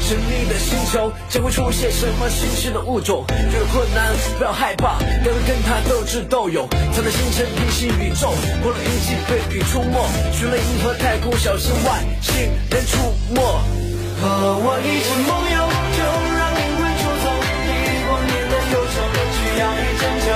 [0.02, 3.24] 神秘的星球将会出现什么新奇的物种？
[3.30, 6.68] 遇到困难不要害怕，都会跟他斗智斗勇。
[6.94, 9.98] 他的星辰平行宇宙，波浪印记被雨出没，
[10.32, 12.34] 寻了银河太空，小心外星
[12.70, 12.98] 人出
[13.32, 13.89] 没。
[14.20, 14.26] 和
[14.60, 15.56] 我一起梦游，
[15.96, 15.98] 就
[16.36, 17.26] 让灵魂出走，
[17.64, 19.00] 亿光年的忧愁，
[19.32, 20.28] 需要你拯救。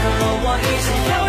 [0.00, 0.04] 和
[0.44, 1.21] 我一起漂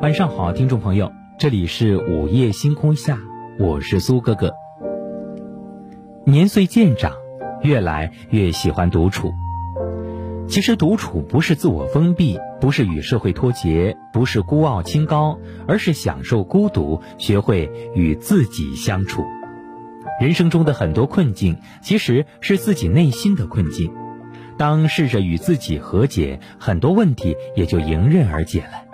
[0.00, 3.18] 晚上好，听众朋友，这里是午夜星空下，
[3.58, 4.54] 我是苏哥哥。
[6.24, 7.14] 年岁渐长，
[7.62, 9.32] 越来越喜欢独处。
[10.46, 19.24] 其实独处不是自我封闭，不是与社会脱节，不是孤傲清高，而是享受孤独，学会与自己相处。
[20.20, 23.92] 人生中的很多困境，其实是自己内心的困境。
[24.56, 28.87] 当试着与自己和解，很多问题也就迎刃而解了。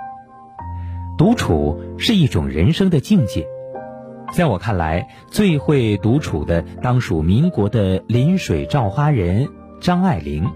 [1.16, 3.46] 独处是一种人生的境界，
[4.32, 9.48] 在我看来，最会独处的当属民国的临水照花人
[9.80, 10.50] 张爱玲。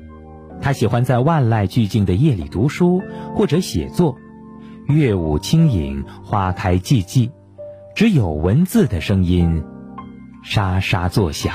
[0.61, 3.01] 她喜欢在万籁俱静的夜里读书
[3.37, 4.17] 或者写作，
[4.89, 7.31] 乐舞轻盈，花开寂寂，
[7.95, 9.63] 只有文字的声音
[10.43, 11.55] 沙沙作响。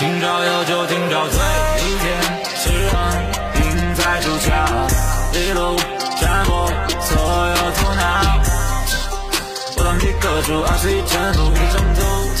[0.00, 1.38] 今朝有酒今朝醉，
[1.76, 2.08] 一天
[2.56, 2.88] 是人
[3.56, 3.60] 饮
[3.94, 4.64] 在酒家，
[5.34, 5.76] 一路
[6.18, 6.72] 斩破
[7.02, 8.00] 所有头脑。
[9.76, 11.76] 我当一个主，二十一征服一征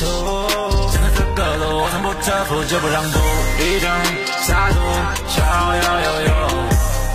[0.88, 3.20] 现在这个路，我从不折服，绝不让步。
[3.60, 3.92] 一张
[4.40, 4.80] 洒脱，
[5.28, 6.32] 逍遥悠悠，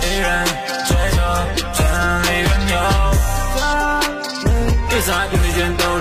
[0.00, 0.46] 一人
[0.86, 1.18] 追求
[1.74, 1.82] 真
[2.22, 2.74] 理缘由。
[4.88, 5.95] 比赛比每天都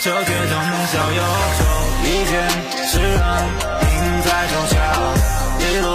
[0.00, 1.22] 这球却总能逍遥
[1.58, 1.60] 愁，
[2.04, 2.30] 一见
[2.86, 3.20] 释然，
[3.82, 4.76] 赢在手下，
[5.58, 5.86] 一路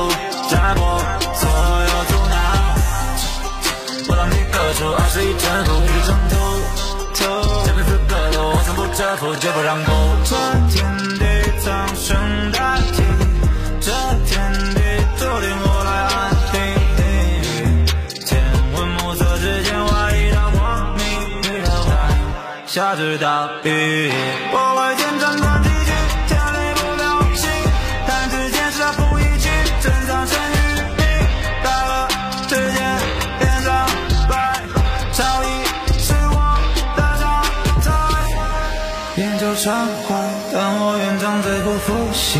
[0.49, 0.99] 斩破
[1.33, 2.35] 所有阻挠。
[4.09, 6.35] 我当你各处二十一征服，一征途。
[7.65, 9.91] 这辈子各路，我从不折服，绝不让步。
[10.25, 10.35] 这
[10.69, 10.83] 天
[11.17, 11.23] 地
[11.61, 12.75] 苍生大
[22.93, 24.11] 下至大雨，
[24.51, 25.91] 我为天斩断几句，
[26.27, 27.03] 天理不了
[27.33, 27.49] 心。
[28.05, 29.49] 弹指间是他谱一曲，
[29.81, 30.55] 珍藏生于
[30.95, 31.01] 你。
[31.63, 32.07] 大河
[32.47, 32.77] 之间，
[33.39, 33.73] 天上
[34.29, 34.61] 来，
[35.11, 35.47] 朝衣
[35.97, 36.37] 是我
[36.95, 37.23] 的常
[37.81, 37.89] 态。
[39.15, 39.73] 烟酒畅
[40.07, 40.13] 怀，
[40.53, 42.39] 但我愿长醉不复醒。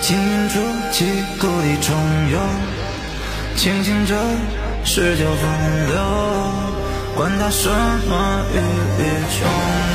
[0.00, 0.60] 青云触
[0.92, 1.96] 及故地重
[2.30, 2.38] 游，
[3.56, 4.14] 庆幸这
[4.84, 6.61] 是酒风流。
[7.14, 8.58] 管他什么欲
[9.02, 9.91] 与穷。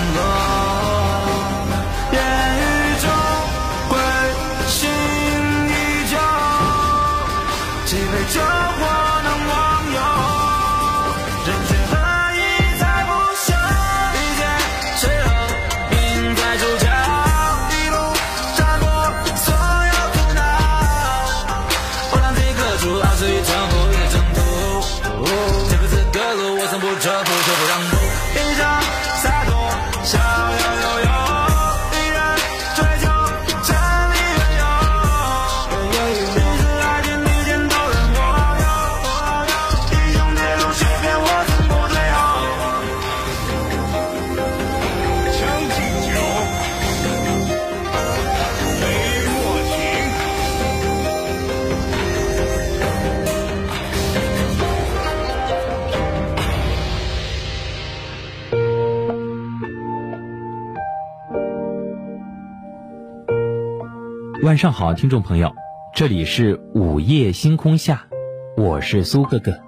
[64.48, 65.53] 晚上好，听众朋友，
[65.94, 68.07] 这里是午夜星空下，
[68.56, 69.60] 我是苏哥哥。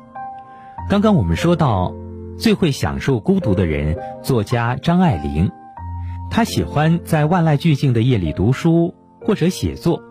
[0.89, 1.93] 刚刚我们说到，
[2.37, 5.51] 最会享受孤独的人，作家张爱玲，
[6.31, 10.01] 她喜欢在万籁俱静的夜里读书或者写作，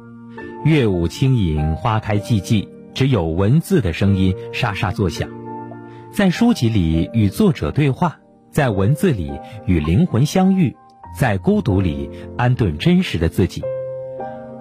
[0.66, 5.31] 乐舞轻盈，花开寂寂，只有文字的声音沙沙作响，
[6.12, 8.19] 在书籍里与作者对话，
[8.51, 9.32] 在文字里
[9.65, 10.77] 与灵魂相遇，
[11.19, 13.62] 在孤独里安顿真实的自己。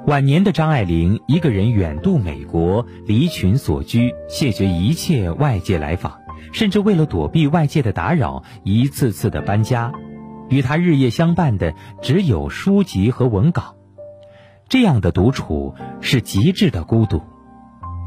[0.07, 6.21] 晚年的张爱玲一个人远渡美国，离群所居，谢绝一切外界来访，
[6.53, 9.91] 甚至为了躲避外界的打扰，一次次的搬家。
[10.47, 13.75] 与他日夜相伴的只有书籍和文稿。
[14.69, 17.21] 这样的独处是极致的孤独，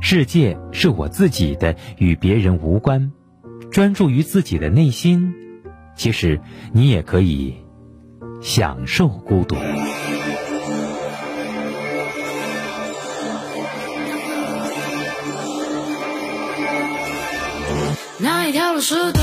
[0.01, 3.13] 世界是我自己的，与别人无关。
[3.71, 5.35] 专注于自己的内心，
[5.97, 6.41] 其实
[6.73, 7.57] 你也可以
[8.41, 9.55] 享受孤独。
[18.81, 19.21] 哪一条路是对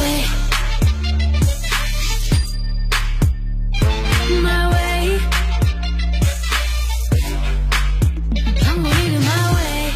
[4.43, 5.17] ？My way，
[8.61, 9.91] 趟过一个 My way，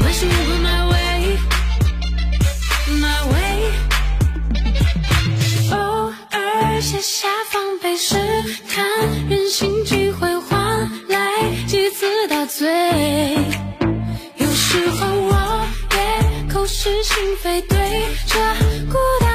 [0.00, 3.36] 为什么不 My way？My way，
[5.72, 5.76] 偶
[6.32, 8.16] 尔卸下防备，试
[8.74, 8.86] 探
[9.28, 11.18] 人心机会换来
[11.66, 12.66] 几次大醉。
[14.38, 15.15] 有时候
[16.86, 17.76] 是心非对
[18.28, 18.38] 着
[18.88, 19.25] 孤单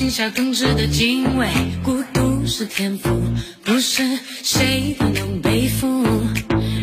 [0.00, 1.46] 心下更值得敬畏
[1.84, 3.22] 孤独是天赋
[3.62, 5.86] 不是谁都能背负。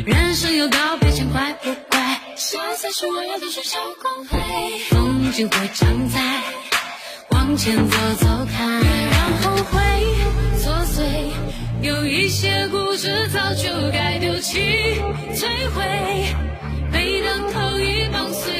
[0.05, 4.37] 人生有告别见怪不怪下洒是我要的选项光辉
[4.91, 6.19] 风景会常在
[7.31, 8.81] 往前走走看。
[8.81, 9.81] 别让后悔
[10.61, 14.59] 作祟有一些固执早就该丢弃
[15.33, 16.47] 摧毁。
[16.93, 18.56] 被当头一棒碎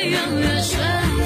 [0.00, 1.17] 越远越深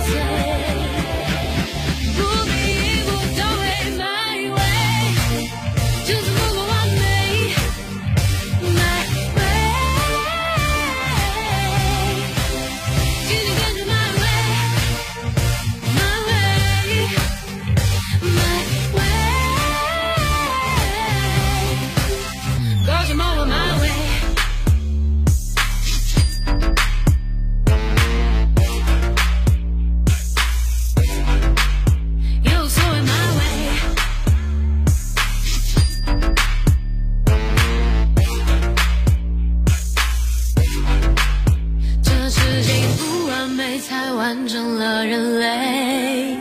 [44.35, 46.39] 变成了人类，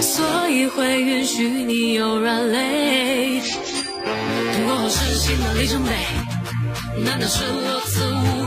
[0.00, 3.40] 所以会允许你有软肋。
[4.54, 5.90] 痛过后是新的里程碑，
[7.04, 8.39] 难道是落此无。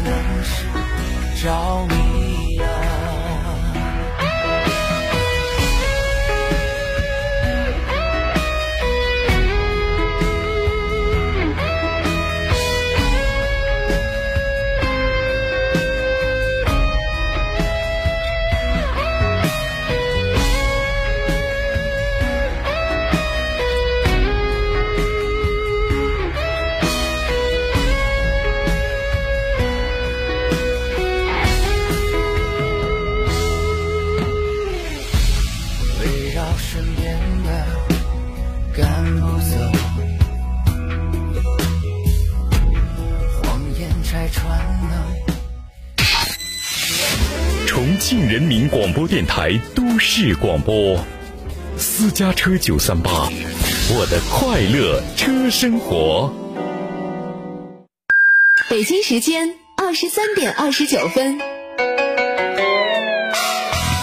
[0.00, 2.27] 能是着迷。
[48.38, 51.04] 人民广播电台都市广播，
[51.76, 53.28] 私家车九三八，
[53.90, 56.32] 我的快乐车生活。
[58.70, 61.40] 北京时间二十三点二十九分。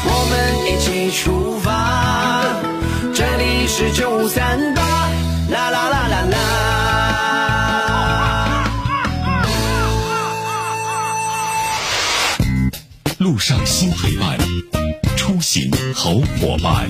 [0.04, 1.45] 我们一起出
[13.36, 14.40] 路上新陪伴，
[15.18, 16.90] 出行好伙伴。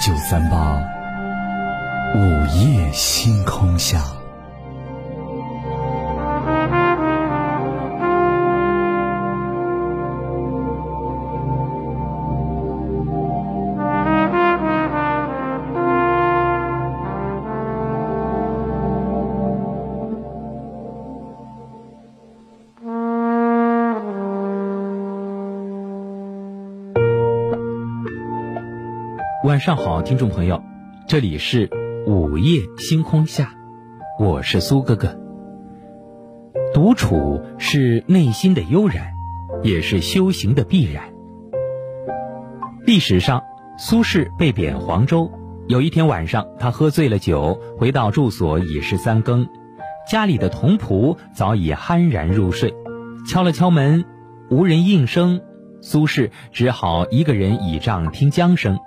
[0.00, 0.80] 九三八，
[2.14, 4.17] 午夜星空下。
[29.58, 30.62] 晚上好，听众朋友，
[31.08, 31.68] 这里是
[32.06, 33.50] 午夜星空下，
[34.16, 35.18] 我是苏哥哥。
[36.72, 39.14] 独处是内心的悠然，
[39.64, 41.02] 也是修行的必然。
[42.86, 43.42] 历史上，
[43.76, 45.28] 苏轼被贬黄州，
[45.66, 49.48] 有一天晚上，他喝醉了酒，回到住所已是三更，
[50.08, 52.72] 家里的童仆早已酣然入睡，
[53.28, 54.04] 敲了敲门，
[54.50, 55.40] 无人应声，
[55.80, 58.78] 苏轼只好一个人倚杖听江声。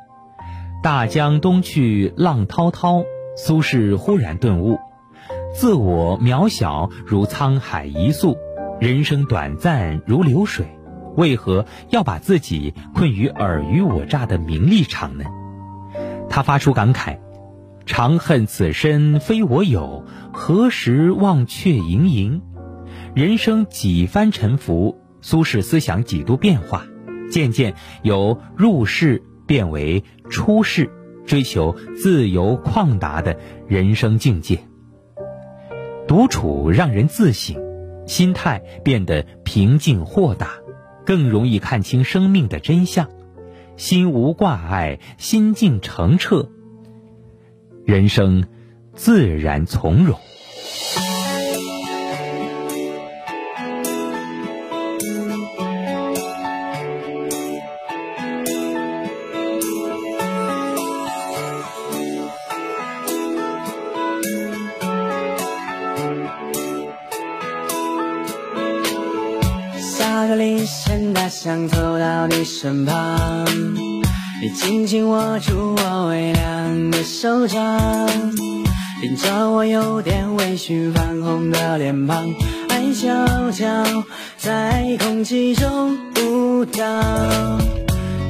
[0.83, 3.03] 大江东去，浪滔滔。
[3.37, 4.79] 苏轼忽然顿悟：
[5.53, 8.35] 自我渺小如沧海一粟，
[8.79, 10.65] 人生短暂如流水，
[11.15, 15.25] 为何要把自己困于尔虞我诈的名利场呢？
[16.29, 17.19] 他发出感慨
[17.85, 20.03] ：“长恨此身非我有，
[20.33, 22.41] 何时忘却营营？”
[23.13, 26.87] 人生几番沉浮，苏轼思想几度变化，
[27.29, 30.90] 渐渐由入世变为出世，
[31.26, 33.38] 追求自由旷达的
[33.68, 34.64] 人生境界。
[36.07, 37.61] 独处让人自省，
[38.07, 40.52] 心态变得平静豁达，
[41.06, 43.10] 更容易看清生命的真相，
[43.76, 46.49] 心无挂碍，心境澄澈，
[47.84, 48.45] 人生
[48.95, 50.18] 自然从容。
[72.61, 73.43] 身旁，
[74.39, 77.59] 你紧紧握住我微凉的手掌，
[79.01, 82.23] 盯着我有点微醺泛红的脸庞，
[82.69, 83.65] 爱悄悄
[84.38, 86.83] 在空气中舞蹈。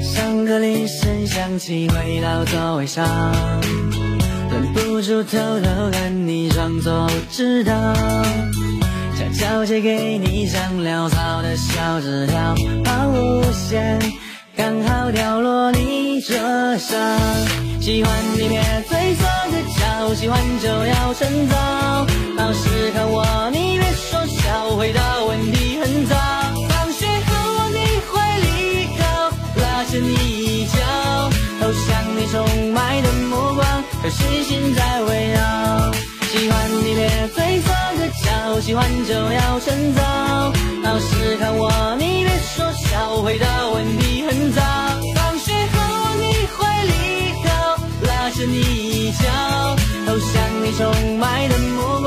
[0.01, 3.05] 上个铃声响起，回到座位上，
[4.49, 7.73] 忍不住偷偷看你装作不知道，
[9.17, 12.55] 悄悄写给你像潦草的小纸条，
[12.85, 13.99] 抛无限，
[14.55, 16.35] 刚好掉落你桌
[16.77, 16.99] 上。
[17.79, 21.55] 喜欢你别嘴做个笑，喜欢就要趁早，
[22.35, 26.15] 老师看我你别说笑，回答问题很早。
[26.69, 29.29] 放学后往你怀里靠，
[29.61, 30.77] 拉着你衣角，
[31.59, 33.83] 投向你崇拜的目光。
[34.03, 35.91] 可视线在围绕，
[36.31, 40.10] 喜欢你别嘴做个笑，喜欢就要趁早。
[40.91, 44.61] 老师看我，你别说笑，回答问题很早。
[45.15, 49.23] 放学后你怀里靠，拉着你衣角，
[50.05, 52.00] 投向你崇拜的目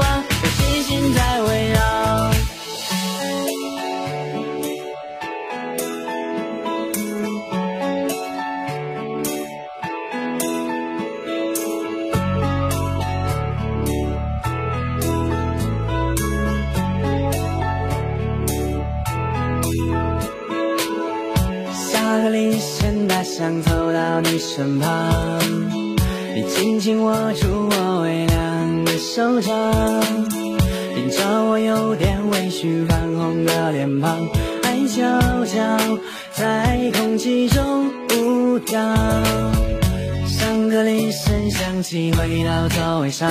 [22.24, 25.38] 下课铃声大响，走到你身旁，
[26.34, 29.52] 你轻轻握住我微凉的手掌，
[30.96, 34.26] 映照我有点微醺泛红的脸庞，
[34.62, 35.98] 爱悄悄
[36.32, 38.72] 在空气中舞蹈。
[40.26, 43.30] 上课铃声响起，回到座位上，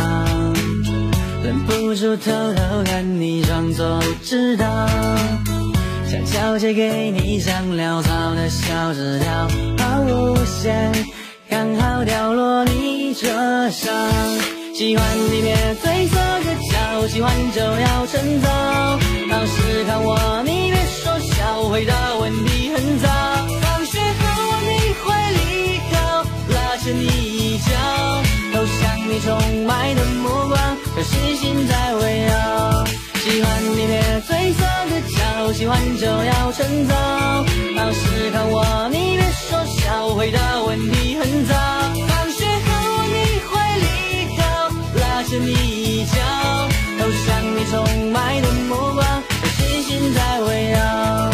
[1.43, 4.87] 忍不住偷偷看你，装作不知道。
[6.13, 9.47] 悄悄写给你像潦草的小纸条，
[9.79, 10.91] 好无限，
[11.49, 13.27] 刚好掉落你桌
[13.71, 13.91] 上。
[14.75, 18.49] 喜欢你别嘴做个笑，喜欢就要趁早。
[19.29, 23.09] 老师看我，你别说笑，回答问题很早。
[23.61, 26.23] 放学后往你怀里靠，
[26.53, 27.71] 拉着你衣角，
[28.53, 32.83] 投向你崇拜的目光，可视线在围绕。
[33.43, 36.95] 喜欢你别嘴做个笑，喜欢就要趁早。
[37.75, 41.53] 老师看我，你别说笑，回答问题很早。
[42.07, 43.83] 放学后你怀里
[44.37, 46.15] 靠，拉着你衣角，
[46.97, 49.23] 投向你崇拜的目光，
[49.57, 51.32] 星星在围绕。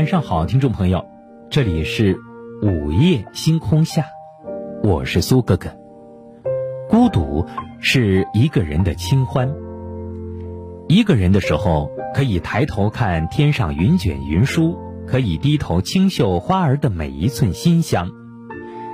[0.00, 1.04] 晚上好，听众朋友，
[1.50, 2.18] 这里是
[2.62, 4.06] 午夜星空下，
[4.82, 5.68] 我是苏哥哥。
[6.88, 7.44] 孤独
[7.80, 9.54] 是一个人的清欢。
[10.88, 18.08] 一个人的时候，可以抬头看天上云卷云舒，可以低头清嗅花儿的每一寸馨香，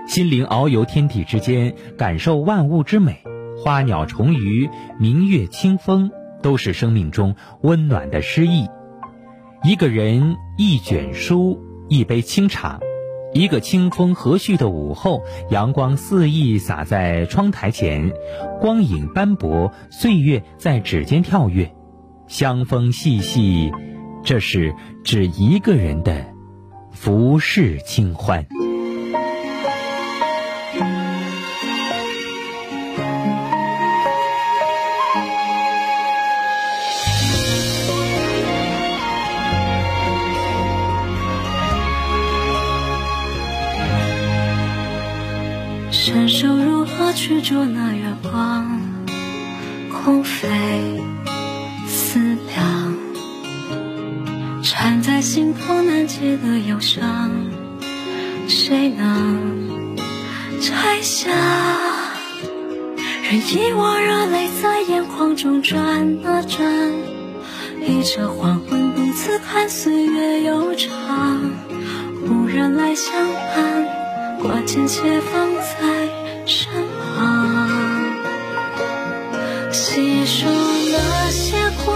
[0.09, 3.23] 心灵遨游天地之间，感受万物之美，
[3.62, 4.69] 花鸟虫鱼、
[4.99, 6.11] 明月清风，
[6.43, 8.66] 都是生命中温暖的诗意。
[9.65, 12.78] 一个人一卷书，一杯清茶，
[13.33, 18.12] 一个清风和煦的午后，阳光肆意洒在窗台前，
[18.61, 21.74] 光影斑驳，岁月在指尖跳跃，
[22.28, 23.73] 香风细细，
[24.23, 26.27] 这是指一个人的
[26.93, 28.47] 浮世清欢。
[46.09, 48.81] 伸手如何去捉那月光？
[49.91, 51.03] 空飞
[51.89, 52.97] 思量，
[54.62, 57.33] 缠在心头难解的忧伤，
[58.47, 59.97] 谁能
[60.61, 61.28] 拆下？
[63.24, 65.77] 任一汪热泪在眼眶中转
[66.24, 66.93] 啊转，
[67.85, 71.41] 一着黄昏彼此看岁月悠长，
[72.28, 73.12] 无人来相
[73.57, 74.06] 伴。
[74.42, 76.08] 挂件且放在
[76.46, 76.70] 身
[77.16, 78.12] 旁，
[79.72, 81.95] 细数那些过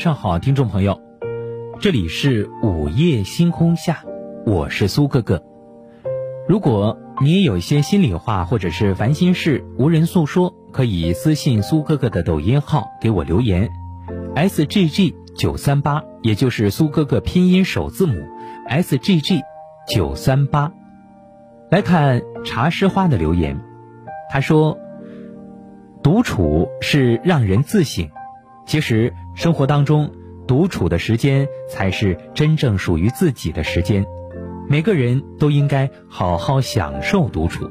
[0.00, 0.98] 上好，听众朋友，
[1.78, 4.02] 这里是午夜星空下，
[4.46, 5.44] 我是苏哥哥。
[6.48, 13.68] 如果你也有一些心里话或者是烦心事无人诉说，可以私信苏哥哥的抖音号给我留言
[14.34, 18.14] ，s g g 九三八，也就是苏哥哥拼音首字母
[18.68, 19.42] s g g
[19.86, 20.72] 九三八。
[21.70, 23.60] 来看茶诗花的留言，
[24.30, 24.78] 他说
[26.02, 28.08] ：“独处是让人自省。”
[28.70, 30.12] 其实，生活当中，
[30.46, 34.06] 独处的时间才是真正属于自己的时间。
[34.68, 37.68] 每个人都应该好好享受独处。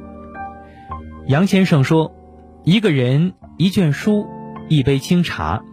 [1.26, 2.14] 杨先生说
[2.66, 4.28] ：“一个人，一卷书，
[4.68, 5.64] 一杯清茶，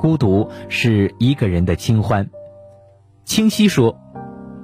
[0.00, 2.30] 孤独是一个人的清欢。”
[3.26, 4.00] 清晰说：“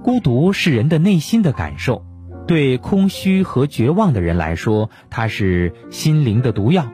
[0.02, 2.02] 孤独是人的内心的感受，
[2.46, 6.90] 对空虚和绝望的人来说，它是心灵的毒药。”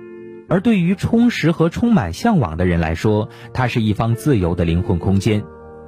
[0.48, 5.42] 而对于充实和充满向往的人来说，它是一方自由的灵魂空间，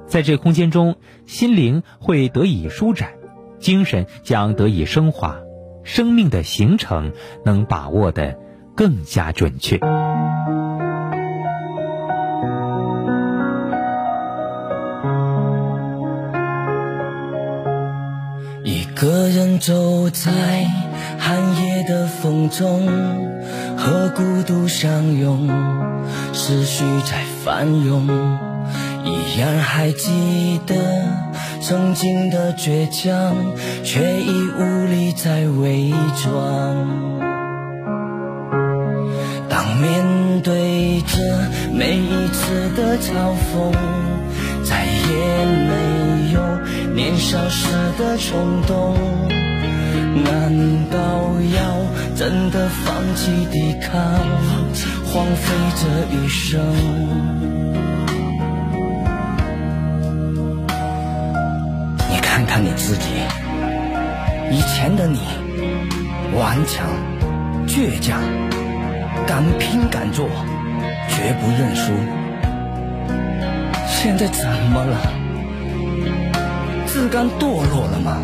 [0.07, 3.11] 在这空间中，心灵会得以舒展，
[3.59, 5.37] 精神将得以升华，
[5.83, 7.11] 生命的形成
[7.45, 8.37] 能把握的
[8.75, 9.79] 更加准确。
[18.63, 20.65] 一个人走在
[21.19, 22.87] 寒夜的风中，
[23.77, 25.49] 和孤独相拥，
[26.33, 28.07] 思绪在翻涌，
[29.03, 30.75] 依然还记得
[31.61, 33.35] 曾经的倔强，
[33.83, 35.91] 却已无力再伪
[36.23, 37.27] 装。
[39.49, 41.17] 当面对着
[41.73, 43.73] 每一次的嘲讽，
[44.63, 47.67] 再也没有年少时
[47.97, 48.95] 的冲动。
[50.23, 50.51] 难
[50.89, 50.97] 道
[51.55, 54.01] 要真的放弃抵抗，
[55.05, 55.85] 荒废这
[56.15, 56.61] 一生？
[62.09, 63.05] 你看看你自己，
[64.51, 65.19] 以前的你，
[66.35, 66.87] 顽强、
[67.67, 68.21] 倔强。
[69.25, 70.25] 敢拼敢做，
[71.09, 71.91] 绝不认输。
[73.87, 74.97] 现在怎么了？
[76.85, 78.21] 自甘堕落了吗？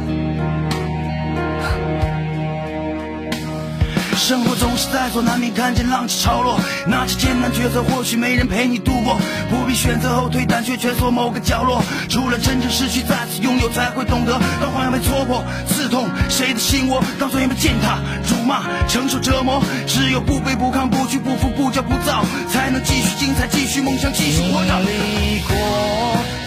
[4.15, 6.59] 生活总是在所，难免看见浪起潮落。
[6.87, 9.17] 拿起艰难抉择，或许没人陪你度过，
[9.49, 11.81] 不必选择后退，但却蜷缩某个角落。
[12.09, 14.39] 除了真正失去，再次拥有，才会懂得。
[14.61, 17.03] 当谎言被戳破，刺痛谁的心窝？
[17.19, 24.81] 当尊严被践踏、辱骂，承受折磨，只有不卑不亢、不屈不服、不骄不躁，才能继续精彩，继续梦想，继续活着。
[24.83, 25.55] 经历过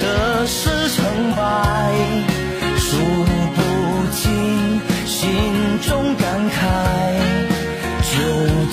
[0.00, 1.04] 的是成
[1.36, 1.92] 败，
[2.78, 2.96] 数
[3.54, 3.62] 不
[4.14, 5.24] 尽，心
[5.86, 7.45] 中感慨，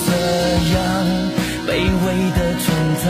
[0.05, 0.09] 这
[0.73, 0.79] 样
[1.67, 1.69] 卑
[2.05, 2.65] 微的存
[3.03, 3.05] 在，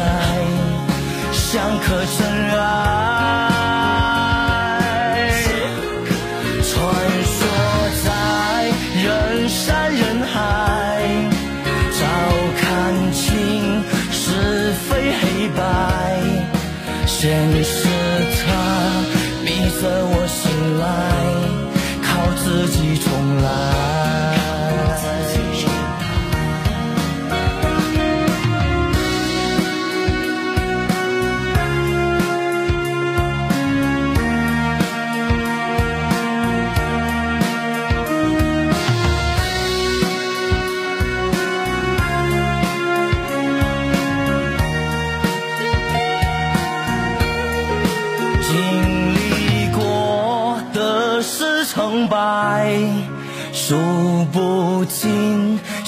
[1.32, 1.44] 像
[1.80, 2.16] 颗尘
[2.60, 3.13] 埃。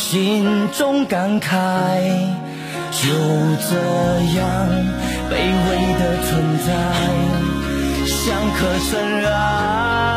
[0.08, 1.48] 心中感慨，
[2.92, 3.76] 就这
[4.38, 4.46] 样
[5.32, 5.34] 卑
[5.66, 5.70] 微
[6.00, 6.30] 的存
[6.60, 6.70] 在，
[8.06, 8.16] 像
[8.54, 8.94] 颗尘
[9.26, 10.15] 埃。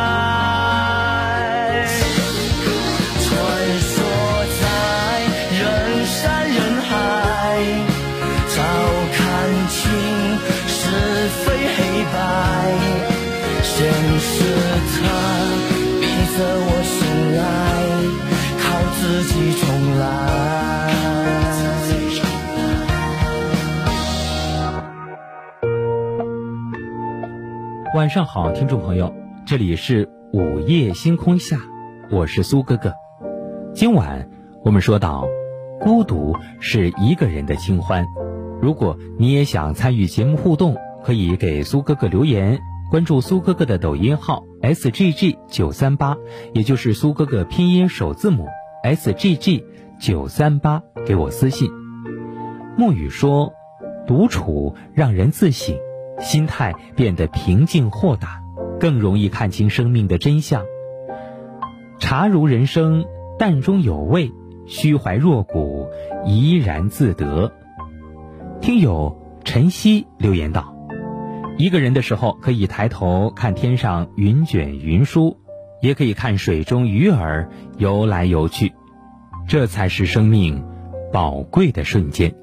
[27.99, 29.13] 晚上好，听众朋友，
[29.45, 31.59] 这里是午夜星空下，
[32.13, 32.95] 我是苏哥哥。
[33.75, 34.31] 今晚
[34.65, 35.27] 我们说到，
[35.81, 38.07] 孤独是一个人的清欢。
[38.63, 46.17] 如果你也想参与节目互动，可以给苏哥哥留言，关注苏哥哥的抖音号 s g g 九三八，
[46.53, 48.47] 也就是苏哥哥拼音首字母
[48.85, 49.65] s g g
[49.99, 51.69] 九三八，给我私信。
[52.79, 53.55] 沐雨说，
[54.07, 55.75] 独处让人自省。
[56.21, 58.43] 心态变得平静豁达，
[58.81, 60.65] 更容易看清生命的真相。
[61.99, 63.05] 茶如人生，
[63.39, 64.33] 淡中有味，
[64.67, 65.89] 虚怀若谷，
[66.25, 67.53] 怡然自得。
[68.61, 70.75] 听友晨曦留言道
[71.59, 75.39] ：“一个人的时候，可以抬头看天上云卷云舒，
[75.81, 78.73] 也可以看水中鱼儿游来游去，
[79.47, 80.65] 这才是生命
[81.13, 82.35] 宝贵的瞬间。”